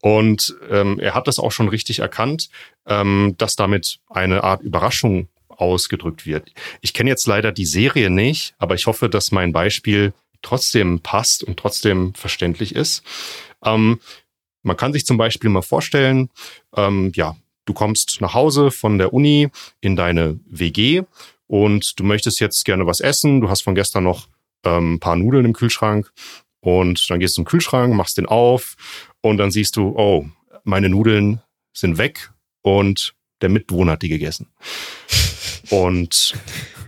Und 0.02 0.54
ähm, 0.68 1.00
er 1.00 1.14
hat 1.14 1.28
das 1.28 1.38
auch 1.38 1.50
schon 1.50 1.70
richtig 1.70 2.00
erkannt, 2.00 2.50
ähm, 2.84 3.36
dass 3.38 3.56
damit 3.56 4.00
eine 4.06 4.44
Art 4.44 4.60
Überraschung 4.60 5.28
ausgedrückt 5.56 6.26
wird. 6.26 6.52
Ich 6.80 6.94
kenne 6.94 7.10
jetzt 7.10 7.26
leider 7.26 7.52
die 7.52 7.66
Serie 7.66 8.10
nicht, 8.10 8.54
aber 8.58 8.74
ich 8.74 8.86
hoffe, 8.86 9.08
dass 9.08 9.32
mein 9.32 9.52
Beispiel 9.52 10.12
trotzdem 10.42 11.00
passt 11.00 11.42
und 11.42 11.58
trotzdem 11.58 12.14
verständlich 12.14 12.74
ist. 12.74 13.02
Ähm, 13.64 14.00
man 14.62 14.76
kann 14.76 14.92
sich 14.92 15.06
zum 15.06 15.16
Beispiel 15.16 15.50
mal 15.50 15.62
vorstellen, 15.62 16.30
ähm, 16.76 17.12
ja, 17.14 17.36
du 17.64 17.72
kommst 17.72 18.20
nach 18.20 18.34
Hause 18.34 18.70
von 18.70 18.98
der 18.98 19.12
Uni 19.12 19.48
in 19.80 19.96
deine 19.96 20.38
WG 20.46 21.02
und 21.46 21.98
du 21.98 22.04
möchtest 22.04 22.40
jetzt 22.40 22.64
gerne 22.64 22.86
was 22.86 23.00
essen. 23.00 23.40
Du 23.40 23.48
hast 23.48 23.62
von 23.62 23.74
gestern 23.74 24.04
noch 24.04 24.28
ähm, 24.64 24.94
ein 24.94 25.00
paar 25.00 25.16
Nudeln 25.16 25.44
im 25.44 25.52
Kühlschrank 25.52 26.12
und 26.60 27.08
dann 27.10 27.20
gehst 27.20 27.34
du 27.34 27.42
zum 27.42 27.44
Kühlschrank, 27.44 27.94
machst 27.94 28.18
den 28.18 28.26
auf 28.26 28.76
und 29.20 29.38
dann 29.38 29.50
siehst 29.50 29.76
du, 29.76 29.94
oh, 29.96 30.26
meine 30.64 30.88
Nudeln 30.88 31.40
sind 31.72 31.98
weg 31.98 32.32
und 32.62 33.14
der 33.40 33.48
Mitbewohner 33.48 33.92
hat 33.92 34.02
die 34.02 34.08
gegessen. 34.08 34.48
Und 35.70 36.34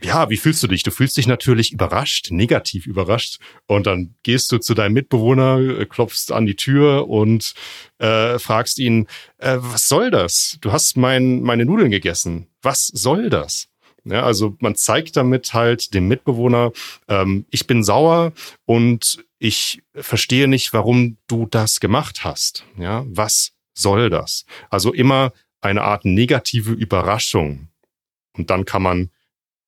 ja, 0.03 0.31
wie 0.31 0.37
fühlst 0.37 0.63
du 0.63 0.67
dich? 0.67 0.83
Du 0.83 0.91
fühlst 0.91 1.17
dich 1.17 1.27
natürlich 1.27 1.73
überrascht, 1.73 2.31
negativ 2.31 2.87
überrascht. 2.87 3.39
Und 3.67 3.87
dann 3.87 4.15
gehst 4.23 4.53
du 4.53 4.59
zu 4.59 4.75
deinem 4.75 4.95
Mitbewohner, 4.95 5.59
äh, 5.59 5.87
klopfst 5.87 6.31
an 6.31 6.47
die 6.47 6.57
Tür 6.57 7.09
und 7.09 7.55
äh, 7.99 8.39
fragst 8.39 8.79
ihn, 8.79 9.07
äh, 9.39 9.57
was 9.59 9.89
soll 9.89 10.11
das? 10.11 10.59
Du 10.61 10.73
hast 10.73 10.97
mein, 10.97 11.43
meine 11.43 11.65
Nudeln 11.65 11.91
gegessen. 11.91 12.47
Was 12.63 12.87
soll 12.87 13.31
das? 13.31 13.69
Ja, 14.05 14.25
also 14.25 14.57
man 14.61 14.75
zeigt 14.75 15.17
damit 15.17 15.53
halt 15.53 15.93
dem 15.93 16.09
Mitbewohner, 16.09 16.73
ähm, 17.09 17.45
ich 17.51 17.67
bin 17.67 17.83
sauer 17.85 18.33
und 18.65 19.25
ich 19.39 19.83
verstehe 19.95 20.49
nicht, 20.49 20.73
warum 20.73 21.19
du 21.27 21.47
das 21.47 21.81
gemacht 21.81 22.25
hast. 22.25 22.65
Ja, 22.79 23.05
was 23.09 23.53
soll 23.75 24.09
das? 24.09 24.47
Also 24.71 24.93
immer 24.93 25.33
eine 25.61 25.83
Art 25.83 26.05
negative 26.05 26.73
Überraschung 26.73 27.69
und 28.39 28.51
dann 28.51 28.65
kann 28.65 28.83
man, 28.83 29.11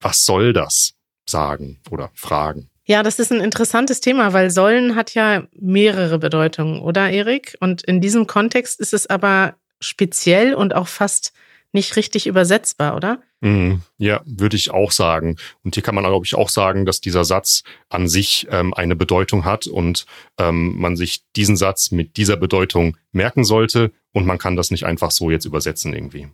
was 0.00 0.24
soll 0.24 0.52
das 0.52 0.94
sagen 1.26 1.80
oder 1.90 2.10
fragen. 2.14 2.70
Ja, 2.84 3.02
das 3.02 3.18
ist 3.18 3.30
ein 3.30 3.40
interessantes 3.40 4.00
Thema, 4.00 4.32
weil 4.32 4.50
sollen 4.50 4.96
hat 4.96 5.14
ja 5.14 5.44
mehrere 5.52 6.18
Bedeutungen, 6.18 6.80
oder 6.80 7.10
Erik? 7.10 7.56
Und 7.60 7.82
in 7.82 8.00
diesem 8.00 8.26
Kontext 8.26 8.80
ist 8.80 8.94
es 8.94 9.06
aber 9.06 9.54
speziell 9.80 10.54
und 10.54 10.74
auch 10.74 10.88
fast 10.88 11.32
nicht 11.72 11.94
richtig 11.94 12.26
übersetzbar, 12.26 12.96
oder? 12.96 13.22
Mhm. 13.40 13.82
Ja, 13.96 14.22
würde 14.26 14.56
ich 14.56 14.70
auch 14.70 14.90
sagen. 14.90 15.36
Und 15.62 15.74
hier 15.74 15.82
kann 15.82 15.94
man, 15.94 16.04
glaube 16.04 16.26
ich, 16.26 16.34
auch 16.34 16.48
sagen, 16.48 16.84
dass 16.84 17.00
dieser 17.00 17.24
Satz 17.24 17.62
an 17.88 18.08
sich 18.08 18.48
ähm, 18.50 18.74
eine 18.74 18.96
Bedeutung 18.96 19.44
hat 19.44 19.66
und 19.66 20.04
ähm, 20.38 20.76
man 20.76 20.96
sich 20.96 21.22
diesen 21.36 21.56
Satz 21.56 21.92
mit 21.92 22.16
dieser 22.16 22.36
Bedeutung 22.36 22.96
merken 23.12 23.44
sollte 23.44 23.92
und 24.12 24.26
man 24.26 24.38
kann 24.38 24.56
das 24.56 24.70
nicht 24.70 24.84
einfach 24.84 25.10
so 25.10 25.30
jetzt 25.30 25.44
übersetzen 25.44 25.94
irgendwie. 25.94 26.28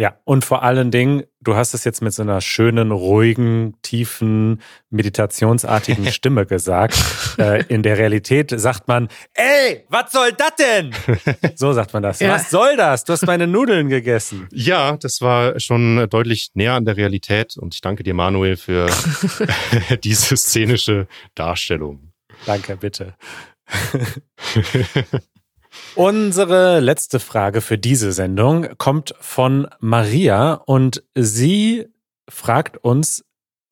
Ja, 0.00 0.16
und 0.24 0.46
vor 0.46 0.62
allen 0.62 0.90
Dingen, 0.90 1.24
du 1.42 1.56
hast 1.56 1.74
es 1.74 1.84
jetzt 1.84 2.00
mit 2.00 2.14
so 2.14 2.22
einer 2.22 2.40
schönen, 2.40 2.90
ruhigen, 2.90 3.74
tiefen, 3.82 4.62
meditationsartigen 4.88 6.06
Stimme 6.10 6.46
gesagt. 6.46 6.96
Äh, 7.36 7.66
in 7.66 7.82
der 7.82 7.98
Realität 7.98 8.50
sagt 8.58 8.88
man, 8.88 9.08
ey, 9.34 9.84
was 9.90 10.10
soll 10.10 10.32
das 10.32 10.54
denn? 10.56 10.94
So 11.54 11.74
sagt 11.74 11.92
man 11.92 12.02
das. 12.02 12.18
Ja. 12.20 12.30
Was 12.30 12.48
soll 12.48 12.78
das? 12.78 13.04
Du 13.04 13.12
hast 13.12 13.26
meine 13.26 13.46
Nudeln 13.46 13.90
gegessen. 13.90 14.48
Ja, 14.52 14.96
das 14.96 15.20
war 15.20 15.60
schon 15.60 16.08
deutlich 16.08 16.52
näher 16.54 16.72
an 16.72 16.86
der 16.86 16.96
Realität 16.96 17.58
und 17.58 17.74
ich 17.74 17.82
danke 17.82 18.02
dir, 18.02 18.14
Manuel, 18.14 18.56
für 18.56 18.86
diese 20.02 20.34
szenische 20.34 21.08
Darstellung. 21.34 22.14
Danke, 22.46 22.78
bitte. 22.78 23.16
Unsere 25.94 26.80
letzte 26.80 27.20
Frage 27.20 27.60
für 27.60 27.78
diese 27.78 28.12
Sendung 28.12 28.76
kommt 28.78 29.14
von 29.20 29.68
Maria 29.78 30.54
und 30.54 31.02
sie 31.14 31.86
fragt 32.28 32.76
uns 32.78 33.24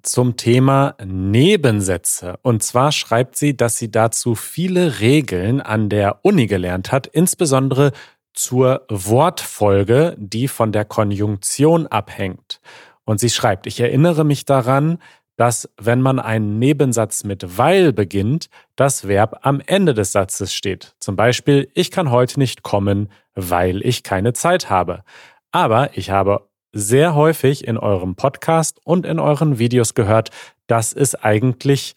zum 0.03 0.37
Thema 0.37 0.95
Nebensätze. 1.05 2.39
Und 2.43 2.63
zwar 2.63 2.93
schreibt 2.93 3.37
sie, 3.37 3.57
dass 3.57 3.77
sie 3.77 3.91
dazu 3.91 4.35
viele 4.35 5.01
Regeln 5.01 5.61
an 5.61 5.89
der 5.89 6.25
Uni 6.25 6.47
gelernt 6.47 6.93
hat, 6.93 7.07
insbesondere 7.07 7.93
zur 8.33 8.87
Wortfolge, 8.89 10.15
die 10.19 10.49
von 10.49 10.71
der 10.71 10.85
Konjunktion 10.85 11.87
abhängt. 11.89 12.61
Und 13.05 13.19
sie 13.21 13.31
schreibt, 13.31 13.67
ich 13.67 13.81
erinnere 13.81 14.25
mich 14.25 14.45
daran, 14.45 14.99
dass 15.39 15.71
wenn 15.81 16.03
man 16.03 16.19
einen 16.19 16.59
Nebensatz 16.59 17.23
mit 17.23 17.57
weil 17.57 17.93
beginnt, 17.93 18.51
das 18.75 19.07
Verb 19.07 19.39
am 19.43 19.63
Ende 19.65 19.95
des 19.95 20.11
Satzes 20.11 20.53
steht. 20.53 20.97
Zum 20.99 21.15
Beispiel, 21.15 21.71
ich 21.75 21.93
kann 21.93 22.11
heute 22.11 22.41
nicht 22.41 22.65
kommen, 22.65 23.09
weil 23.37 23.81
ich 23.87 24.03
keine 24.03 24.33
Zeit 24.33 24.69
habe. 24.69 25.05
Aber 25.53 25.97
ich 25.97 26.11
habe 26.11 26.49
sehr 26.73 27.15
häufig 27.15 27.67
in 27.67 27.79
eurem 27.79 28.17
Podcast 28.17 28.81
und 28.85 29.07
in 29.07 29.21
euren 29.21 29.61
Videos 29.61 29.95
gehört, 29.95 30.31
dass 30.67 30.93
es 30.93 31.15
eigentlich 31.15 31.95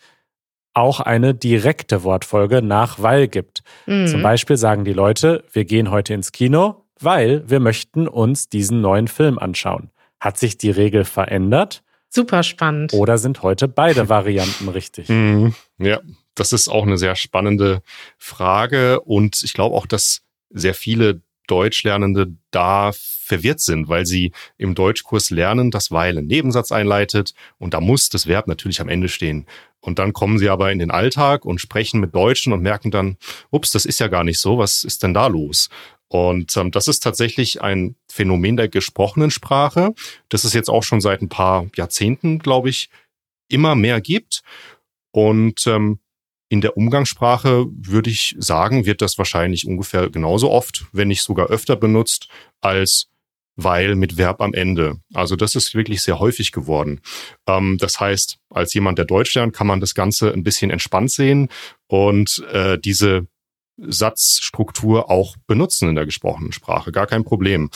auch 0.76 1.00
eine 1.00 1.34
direkte 1.34 2.04
Wortfolge 2.04 2.62
nach 2.62 3.02
weil 3.02 3.28
gibt. 3.28 3.64
Mhm. 3.88 4.06
Zum 4.06 4.22
Beispiel 4.22 4.56
sagen 4.56 4.86
die 4.86 4.94
Leute, 4.94 5.44
wir 5.52 5.66
gehen 5.66 5.90
heute 5.90 6.14
ins 6.14 6.32
Kino, 6.32 6.86
weil 7.00 7.50
wir 7.50 7.60
möchten 7.60 8.08
uns 8.08 8.50
diesen 8.50 8.82
neuen 8.82 9.08
Film 9.08 9.40
anschauen. 9.40 9.90
Hat 10.20 10.38
sich 10.38 10.60
die 10.60 10.70
Regel 10.70 11.06
verändert? 11.06 11.82
Super 12.14 12.44
spannend. 12.44 12.94
Oder 12.94 13.18
sind 13.18 13.42
heute 13.42 13.68
beide 13.68 14.10
Varianten 14.10 14.68
richtig? 14.70 15.10
Mhm. 15.22 15.56
Ja, 15.78 16.00
das 16.36 16.52
ist 16.54 16.68
auch 16.68 16.84
eine 16.84 16.98
sehr 16.98 17.16
spannende 17.16 17.82
Frage 18.18 19.00
und 19.02 19.44
ich 19.44 19.54
glaube 19.54 19.76
auch, 19.76 19.86
dass 19.86 20.22
sehr 20.50 20.74
viele 20.74 21.22
Deutschlernende 21.48 22.36
da 22.52 22.92
verwirrt 22.94 23.62
sind, 23.62 23.88
weil 23.88 24.06
sie 24.06 24.32
im 24.58 24.76
Deutschkurs 24.76 25.30
lernen, 25.30 25.72
dass 25.72 25.92
weil 25.92 26.18
ein 26.18 26.28
Nebensatz 26.28 26.72
einleitet 26.72 27.34
und 27.58 27.74
da 27.74 27.80
muss 27.82 28.10
das 28.10 28.28
Verb 28.28 28.48
natürlich 28.48 28.82
am 28.82 28.90
Ende 28.90 29.10
stehen. 29.10 29.46
Und 29.80 30.00
dann 30.00 30.14
kommen 30.14 30.38
sie 30.38 30.50
aber 30.50 30.72
in 30.72 30.80
den 30.80 30.92
Alltag 30.92 31.46
und 31.46 31.60
sprechen 31.60 32.00
mit 32.00 32.14
Deutschen 32.14 32.54
und 32.54 32.62
merken 32.62 32.92
dann, 32.92 33.18
ups, 33.50 33.72
das 33.72 33.86
ist 33.86 34.00
ja 34.00 34.08
gar 34.08 34.24
nicht 34.24 34.40
so, 34.40 34.58
was 34.58 34.84
ist 34.84 35.04
denn 35.04 35.14
da 35.14 35.28
los? 35.28 35.70
Und 36.12 36.58
ähm, 36.58 36.72
das 36.72 36.90
ist 36.90 37.00
tatsächlich 37.00 37.62
ein 37.62 37.96
Phänomen 38.12 38.58
der 38.58 38.68
gesprochenen 38.68 39.32
Sprache, 39.32 39.94
das 40.28 40.44
es 40.44 40.52
jetzt 40.52 40.70
auch 40.70 40.84
schon 40.84 41.00
seit 41.00 41.22
ein 41.22 41.30
paar 41.30 41.68
Jahrzehnten, 41.78 42.40
glaube 42.40 42.70
ich, 42.70 42.90
immer 43.48 43.76
mehr 43.76 44.02
gibt. 44.02 44.42
Und 45.12 45.66
ähm, 45.68 46.00
in 46.50 46.60
der 46.60 46.76
Umgangssprache 46.76 47.66
würde 47.72 48.10
ich 48.10 48.36
sagen, 48.38 48.86
wird 48.86 49.02
das 49.02 49.18
wahrscheinlich 49.18 49.66
ungefähr 49.66 50.10
genauso 50.10 50.52
oft, 50.52 50.84
wenn 50.92 51.08
nicht 51.08 51.22
sogar 51.22 51.48
öfter 51.48 51.78
benutzt, 51.78 52.28
als 52.60 53.08
weil 53.56 53.96
mit 53.96 54.18
Verb 54.18 54.42
am 54.42 54.54
Ende. 54.54 54.98
Also 55.14 55.38
das 55.38 55.56
ist 55.56 55.74
wirklich 55.76 56.02
sehr 56.02 56.20
häufig 56.20 56.52
geworden. 56.52 57.00
Ähm, 57.48 57.78
das 57.80 58.02
heißt, 58.02 58.38
als 58.50 58.74
jemand, 58.74 58.98
der 58.98 59.06
Deutsch 59.06 59.34
lernt, 59.34 59.54
kann 59.54 59.68
man 59.68 59.80
das 59.80 59.96
Ganze 59.96 60.34
ein 60.34 60.44
bisschen 60.44 60.72
entspannt 60.72 61.12
sehen 61.12 61.48
und 61.88 62.44
äh, 62.52 62.78
diese 62.78 63.28
Satzstruktur 63.82 65.10
auch 65.10 65.36
benutzen 65.48 65.90
in 65.90 65.96
der 65.96 66.06
gesprochenen 66.06 66.52
Sprache. 66.52 66.92
Gar 66.92 67.08
kein 67.08 67.24
Problem. 67.24 67.70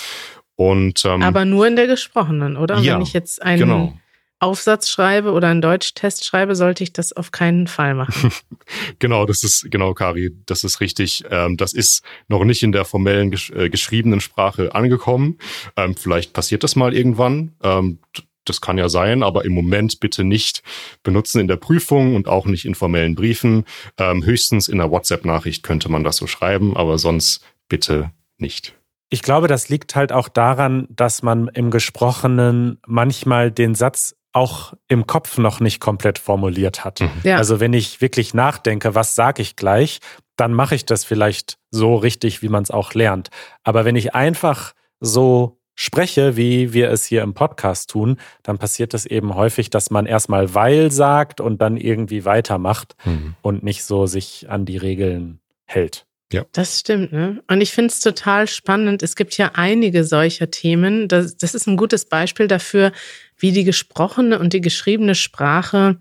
Und, 0.56 1.04
ähm, 1.06 1.22
Aber 1.22 1.46
nur 1.46 1.68
in 1.68 1.76
der 1.76 1.88
gesprochenen, 1.88 2.58
oder? 2.58 2.80
Ja, 2.80 2.96
Wenn 2.96 3.02
ich 3.02 3.14
jetzt 3.14 3.42
einen 3.42 3.60
genau. 3.60 3.94
Aufsatz 4.40 4.90
schreibe 4.90 5.32
oder 5.32 5.48
einen 5.48 5.62
Deutschtest 5.62 6.26
schreibe, 6.26 6.56
sollte 6.56 6.84
ich 6.84 6.94
das 6.94 7.14
auf 7.14 7.32
keinen 7.32 7.68
Fall 7.68 7.94
machen. 7.94 8.32
genau, 9.00 9.26
das 9.26 9.44
ist, 9.44 9.68
genau, 9.72 9.94
Kari, 9.94 10.32
das 10.46 10.64
ist 10.64 10.82
richtig. 10.82 11.24
Ähm, 11.30 11.58
das 11.58 11.74
ist 11.74 12.04
noch 12.28 12.44
nicht 12.44 12.62
in 12.64 12.72
der 12.72 12.86
formellen 12.86 13.32
gesch 13.32 13.50
äh, 13.52 13.70
geschriebenen 13.70 14.22
Sprache 14.22 14.76
angekommen. 14.76 15.38
Ähm, 15.78 15.96
vielleicht 15.96 16.34
passiert 16.34 16.64
das 16.64 16.76
mal 16.76 16.94
irgendwann. 16.94 17.54
Ähm, 17.64 18.00
das 18.46 18.62
kann 18.62 18.78
ja 18.78 18.90
sein, 18.90 19.24
aber 19.24 19.46
im 19.46 19.54
Moment 19.54 20.00
bitte 20.00 20.24
nicht 20.24 20.64
benutzen 21.04 21.40
in 21.40 21.48
der 21.48 21.58
Prüfung 21.58 22.16
und 22.16 22.28
auch 22.28 22.46
nicht 22.46 22.66
in 22.66 22.76
formellen 22.76 23.16
Briefen. 23.16 23.66
Ähm, 23.98 24.24
höchstens 24.24 24.68
in 24.68 24.80
einer 24.80 24.92
WhatsApp-Nachricht 24.92 25.64
könnte 25.64 25.90
man 25.90 26.04
das 26.04 26.18
so 26.18 26.28
schreiben, 26.28 26.76
aber 26.78 26.98
sonst 26.98 27.42
bitte 27.68 28.12
nicht. 28.38 28.76
Ich 29.10 29.22
glaube, 29.22 29.48
das 29.48 29.70
liegt 29.70 29.96
halt 29.96 30.12
auch 30.12 30.30
daran, 30.30 30.88
dass 30.90 31.22
man 31.22 31.48
im 31.50 31.72
Gesprochenen 31.72 32.80
manchmal 32.86 33.52
den 33.52 33.76
Satz 33.76 34.16
auch 34.34 34.74
im 34.90 35.08
Kopf 35.08 35.38
noch 35.38 35.62
nicht 35.62 35.80
komplett 35.80 36.20
formuliert 36.20 36.84
hat. 36.84 37.00
Mhm. 37.00 37.10
Ja. 37.24 37.38
Also 37.38 37.60
wenn 37.62 37.72
ich 37.72 38.02
wirklich 38.02 38.34
nachdenke, 38.34 38.94
was 38.94 39.16
sage 39.16 39.42
ich 39.42 39.56
gleich, 39.56 40.00
dann 40.36 40.54
mache 40.54 40.76
ich 40.76 40.86
das 40.86 41.06
vielleicht 41.06 41.58
so 41.72 41.96
richtig, 41.96 42.42
wie 42.42 42.50
man 42.50 42.64
es 42.64 42.72
auch 42.72 42.94
lernt. 42.94 43.30
Aber 43.64 43.86
wenn 43.86 43.96
ich 43.96 44.14
einfach 44.14 44.74
so 45.00 45.62
spreche, 45.76 46.38
wie 46.38 46.74
wir 46.74 46.90
es 46.90 47.06
hier 47.06 47.22
im 47.22 47.34
Podcast 47.34 47.90
tun, 47.90 48.18
dann 48.44 48.58
passiert 48.58 48.94
es 48.94 49.06
eben 49.06 49.36
häufig, 49.36 49.70
dass 49.70 49.92
man 49.92 50.06
erstmal 50.06 50.56
weil 50.56 50.92
sagt 50.92 51.42
und 51.42 51.62
dann 51.62 51.78
irgendwie 51.78 52.26
weitermacht 52.26 52.96
mhm. 53.06 53.36
und 53.42 53.64
nicht 53.64 53.84
so 53.84 54.08
sich 54.08 54.50
an 54.50 54.66
die 54.66 54.78
Regeln 54.78 55.40
hält. 55.66 56.06
Ja. 56.34 56.46
Das 56.54 56.80
stimmt, 56.80 57.12
ne? 57.12 57.44
Und 57.48 57.62
ich 57.62 57.72
finde 57.72 57.92
es 57.92 58.00
total 58.00 58.48
spannend. 58.48 59.04
Es 59.04 59.16
gibt 59.16 59.38
ja 59.38 59.52
einige 59.54 60.04
solcher 60.04 60.50
Themen. 60.50 61.08
Das, 61.08 61.38
das 61.38 61.54
ist 61.54 61.68
ein 61.68 61.78
gutes 61.78 62.06
Beispiel 62.06 62.48
dafür, 62.48 62.92
wie 63.38 63.52
die 63.52 63.64
gesprochene 63.64 64.40
und 64.40 64.54
die 64.54 64.62
geschriebene 64.62 65.14
Sprache 65.14 66.00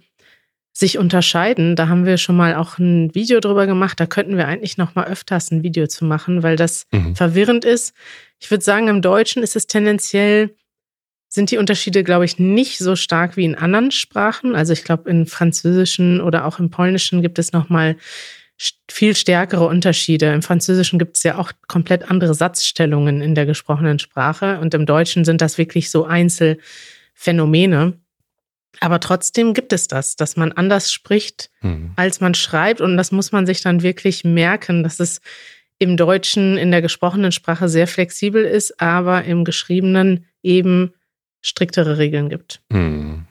sich 0.72 0.98
unterscheiden. 0.98 1.76
Da 1.76 1.88
haben 1.88 2.04
wir 2.04 2.18
schon 2.18 2.36
mal 2.36 2.56
auch 2.56 2.78
ein 2.78 3.14
Video 3.14 3.38
drüber 3.38 3.66
gemacht. 3.66 4.00
Da 4.00 4.06
könnten 4.06 4.36
wir 4.36 4.48
eigentlich 4.48 4.76
noch 4.76 4.94
mal 4.94 5.06
öfters 5.06 5.50
ein 5.52 5.62
Video 5.62 5.86
zu 5.86 6.04
machen, 6.04 6.42
weil 6.42 6.56
das 6.56 6.86
mhm. 6.90 7.14
verwirrend 7.14 7.64
ist. 7.64 7.94
Ich 8.44 8.50
würde 8.50 8.62
sagen, 8.62 8.88
im 8.88 9.00
Deutschen 9.00 9.42
ist 9.42 9.56
es 9.56 9.66
tendenziell 9.66 10.54
sind 11.28 11.50
die 11.50 11.56
Unterschiede, 11.56 12.04
glaube 12.04 12.26
ich, 12.26 12.38
nicht 12.38 12.76
so 12.76 12.94
stark 12.94 13.38
wie 13.38 13.46
in 13.46 13.54
anderen 13.54 13.90
Sprachen. 13.90 14.54
Also 14.54 14.74
ich 14.74 14.84
glaube, 14.84 15.08
in 15.08 15.24
Französischen 15.24 16.20
oder 16.20 16.44
auch 16.44 16.58
im 16.58 16.68
Polnischen 16.68 17.22
gibt 17.22 17.38
es 17.38 17.54
noch 17.54 17.70
mal 17.70 17.96
viel 18.90 19.16
stärkere 19.16 19.66
Unterschiede. 19.66 20.30
Im 20.34 20.42
Französischen 20.42 20.98
gibt 20.98 21.16
es 21.16 21.22
ja 21.22 21.38
auch 21.38 21.52
komplett 21.68 22.10
andere 22.10 22.34
Satzstellungen 22.34 23.22
in 23.22 23.34
der 23.34 23.46
gesprochenen 23.46 23.98
Sprache 23.98 24.60
und 24.60 24.74
im 24.74 24.84
Deutschen 24.84 25.24
sind 25.24 25.40
das 25.40 25.56
wirklich 25.56 25.90
so 25.90 26.04
Einzelfänomene. 26.04 27.94
Aber 28.80 29.00
trotzdem 29.00 29.54
gibt 29.54 29.72
es 29.72 29.88
das, 29.88 30.16
dass 30.16 30.36
man 30.36 30.52
anders 30.52 30.92
spricht, 30.92 31.48
mhm. 31.62 31.92
als 31.96 32.20
man 32.20 32.34
schreibt. 32.34 32.82
Und 32.82 32.98
das 32.98 33.10
muss 33.10 33.32
man 33.32 33.46
sich 33.46 33.62
dann 33.62 33.80
wirklich 33.80 34.22
merken, 34.22 34.82
dass 34.82 35.00
es 35.00 35.22
im 35.84 35.98
Deutschen 35.98 36.56
in 36.56 36.70
der 36.70 36.80
gesprochenen 36.80 37.30
Sprache 37.30 37.68
sehr 37.68 37.86
flexibel 37.86 38.42
ist, 38.42 38.80
aber 38.80 39.24
im 39.24 39.44
geschriebenen 39.44 40.24
eben 40.42 40.94
striktere 41.42 41.98
Regeln 41.98 42.30
gibt. 42.30 42.62
Mhm. 42.70 43.26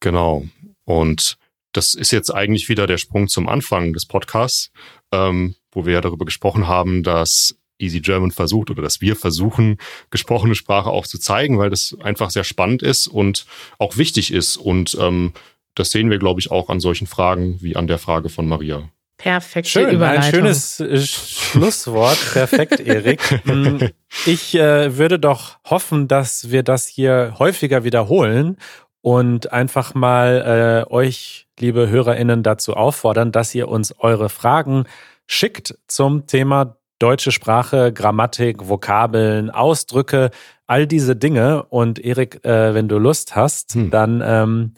Genau. 0.00 0.46
Und 0.84 1.36
das 1.72 1.94
ist 1.94 2.10
jetzt 2.10 2.34
eigentlich 2.34 2.70
wieder 2.70 2.86
der 2.86 2.96
Sprung 2.96 3.28
zum 3.28 3.48
Anfang 3.48 3.92
des 3.92 4.06
Podcasts, 4.06 4.72
ähm, 5.12 5.54
wo 5.72 5.84
wir 5.84 5.92
ja 5.92 6.00
darüber 6.00 6.24
gesprochen 6.24 6.66
haben, 6.66 7.02
dass 7.02 7.54
Easy 7.78 8.00
German 8.00 8.30
versucht 8.30 8.70
oder 8.70 8.82
dass 8.82 9.02
wir 9.02 9.14
versuchen, 9.14 9.76
gesprochene 10.08 10.54
Sprache 10.54 10.88
auch 10.88 11.06
zu 11.06 11.18
zeigen, 11.18 11.58
weil 11.58 11.68
das 11.68 11.94
einfach 12.00 12.30
sehr 12.30 12.44
spannend 12.44 12.82
ist 12.82 13.08
und 13.08 13.44
auch 13.78 13.98
wichtig 13.98 14.32
ist. 14.32 14.56
Und 14.56 14.96
ähm, 14.98 15.34
das 15.74 15.90
sehen 15.90 16.08
wir, 16.08 16.18
glaube 16.18 16.40
ich, 16.40 16.50
auch 16.50 16.70
an 16.70 16.80
solchen 16.80 17.06
Fragen 17.06 17.60
wie 17.60 17.76
an 17.76 17.86
der 17.86 17.98
Frage 17.98 18.30
von 18.30 18.48
Maria. 18.48 18.88
Perfekt. 19.20 19.68
Schön, 19.68 19.90
Überleitung. 19.90 20.24
ein 20.24 20.32
schönes 20.32 20.80
äh, 20.80 20.98
Schlusswort. 20.98 22.18
Perfekt, 22.32 22.80
Erik. 22.86 23.20
Hm, 23.44 23.90
ich 24.24 24.54
äh, 24.54 24.96
würde 24.96 25.18
doch 25.18 25.58
hoffen, 25.64 26.08
dass 26.08 26.50
wir 26.50 26.62
das 26.62 26.86
hier 26.86 27.34
häufiger 27.38 27.84
wiederholen 27.84 28.56
und 29.02 29.52
einfach 29.52 29.94
mal 29.94 30.86
äh, 30.88 30.92
euch, 30.92 31.48
liebe 31.58 31.90
HörerInnen, 31.90 32.42
dazu 32.42 32.74
auffordern, 32.74 33.30
dass 33.30 33.54
ihr 33.54 33.68
uns 33.68 33.94
eure 33.98 34.30
Fragen 34.30 34.84
schickt 35.26 35.76
zum 35.86 36.26
Thema 36.26 36.78
deutsche 36.98 37.30
Sprache, 37.30 37.92
Grammatik, 37.92 38.68
Vokabeln, 38.68 39.50
Ausdrücke, 39.50 40.30
all 40.66 40.86
diese 40.86 41.14
Dinge. 41.14 41.64
Und 41.64 41.98
Erik, 41.98 42.42
äh, 42.44 42.72
wenn 42.74 42.88
du 42.88 42.98
Lust 42.98 43.36
hast, 43.36 43.74
hm. 43.74 43.90
dann 43.90 44.22
ähm, 44.24 44.74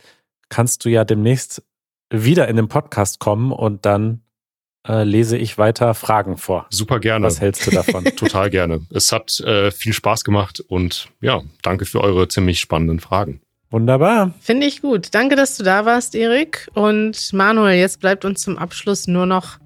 kannst 0.49 0.85
du 0.85 0.89
ja 0.89 1.05
demnächst 1.05 1.63
wieder 2.11 2.49
in 2.49 2.57
den 2.57 2.69
Podcast 2.69 3.21
kommen 3.21 3.53
und 3.53 3.87
dann 3.87 4.22
äh, 4.87 5.05
lese 5.05 5.37
ich 5.37 5.59
weiter 5.59 5.95
Fragen 5.95 6.37
vor. 6.37 6.67
Super 6.71 7.01
gerne. 7.01 7.27
Was 7.27 7.41
hältst 7.41 7.67
du 7.67 7.71
davon? 7.71 8.05
Total 8.17 8.51
gerne. 8.51 8.81
Es 8.91 9.13
hat 9.13 9.41
äh, 9.41 9.71
viel 9.71 9.93
Spaß 9.93 10.25
gemacht 10.25 10.61
und 10.61 11.09
ja, 11.21 11.43
danke 11.63 11.85
für 11.85 12.01
eure 12.01 12.29
ziemlich 12.29 12.61
spannenden 12.61 13.01
Fragen. 13.01 13.41
Wunderbar. 13.71 14.35
Finde 14.41 14.67
ich 14.67 14.83
gut. 14.83 15.09
Danke, 15.13 15.35
dass 15.35 15.57
du 15.57 15.65
da 15.65 15.87
warst, 15.87 16.15
Erik. 16.15 16.69
Und 16.75 17.33
Manuel, 17.33 17.79
jetzt 17.79 18.01
bleibt 18.01 18.25
uns 18.25 18.43
zum 18.43 18.59
Abschluss 18.59 19.07
nur 19.07 19.25
noch 19.25 19.59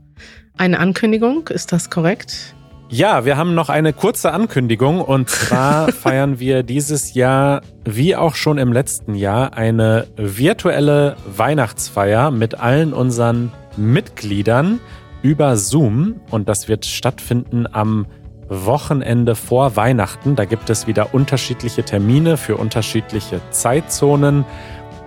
eine 0.56 0.78
Ankündigung, 0.78 1.48
ist 1.48 1.72
das 1.72 1.90
korrekt? 1.90 2.54
Ja, 2.88 3.24
wir 3.24 3.36
haben 3.36 3.56
noch 3.56 3.68
eine 3.68 3.92
kurze 3.92 4.32
Ankündigung 4.32 5.00
und 5.00 5.28
zwar 5.28 5.90
feiern 5.92 6.38
wir 6.38 6.62
dieses 6.62 7.14
Jahr, 7.14 7.62
wie 7.84 8.14
auch 8.14 8.36
schon 8.36 8.58
im 8.58 8.72
letzten 8.72 9.16
Jahr, 9.16 9.54
eine 9.54 10.06
virtuelle 10.16 11.16
Weihnachtsfeier 11.26 12.30
mit 12.30 12.54
allen 12.60 12.92
unseren 12.92 13.52
Mitgliedern 13.76 14.78
über 15.26 15.56
Zoom 15.56 16.20
und 16.30 16.48
das 16.48 16.68
wird 16.68 16.86
stattfinden 16.86 17.66
am 17.70 18.06
Wochenende 18.48 19.34
vor 19.34 19.74
Weihnachten. 19.74 20.36
Da 20.36 20.44
gibt 20.44 20.70
es 20.70 20.86
wieder 20.86 21.12
unterschiedliche 21.12 21.82
Termine 21.82 22.36
für 22.36 22.56
unterschiedliche 22.56 23.40
Zeitzonen. 23.50 24.44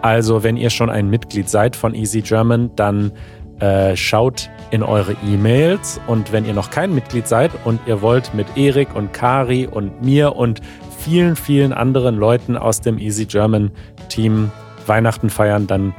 Also 0.01 0.43
wenn 0.43 0.57
ihr 0.57 0.71
schon 0.71 0.89
ein 0.89 1.09
Mitglied 1.09 1.47
seid 1.47 1.77
von 1.77 1.95
Easy 1.95 2.19
German, 2.21 2.69
dann 2.75 3.13
äh, 3.61 3.95
schaut 3.95 4.49
in 4.71 4.83
eure 4.83 5.15
E-Mails 5.25 6.01
und 6.07 6.33
wenn 6.33 6.43
ihr 6.43 6.53
noch 6.53 6.69
kein 6.69 6.93
Mitglied 6.93 7.25
seid 7.25 7.51
und 7.63 7.79
ihr 7.87 8.01
wollt 8.01 8.33
mit 8.33 8.57
Erik 8.57 8.93
und 8.95 9.13
Kari 9.13 9.67
und 9.67 10.01
mir 10.01 10.35
und 10.35 10.59
vielen, 10.97 11.37
vielen 11.37 11.71
anderen 11.71 12.17
Leuten 12.17 12.57
aus 12.57 12.81
dem 12.81 12.97
Easy 12.97 13.25
German 13.25 13.71
Team 14.09 14.51
Weihnachten 14.85 15.29
feiern, 15.29 15.65
dann 15.65 15.93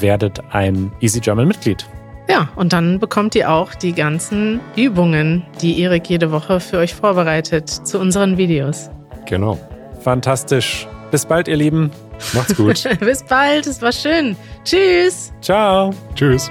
werdet 0.00 0.40
ein 0.50 0.92
Easy 1.00 1.20
German 1.20 1.46
Mitglied. 1.46 1.86
Ja, 2.28 2.48
und 2.56 2.72
dann 2.72 2.98
bekommt 2.98 3.34
ihr 3.34 3.50
auch 3.50 3.74
die 3.74 3.92
ganzen 3.92 4.60
Übungen, 4.76 5.44
die 5.62 5.80
Erik 5.80 6.08
jede 6.08 6.32
Woche 6.32 6.60
für 6.60 6.78
euch 6.78 6.94
vorbereitet 6.94 7.68
zu 7.68 7.98
unseren 7.98 8.36
Videos. 8.36 8.90
Genau. 9.26 9.58
Fantastisch. 10.00 10.86
Bis 11.10 11.26
bald, 11.26 11.48
ihr 11.48 11.56
Lieben. 11.56 11.90
Macht's 12.32 12.56
gut. 12.56 12.84
Bis 13.00 13.22
bald, 13.22 13.66
es 13.66 13.80
war 13.80 13.92
schön. 13.92 14.36
Tschüss. 14.64 15.32
Ciao. 15.40 15.92
Tschüss. 16.14 16.50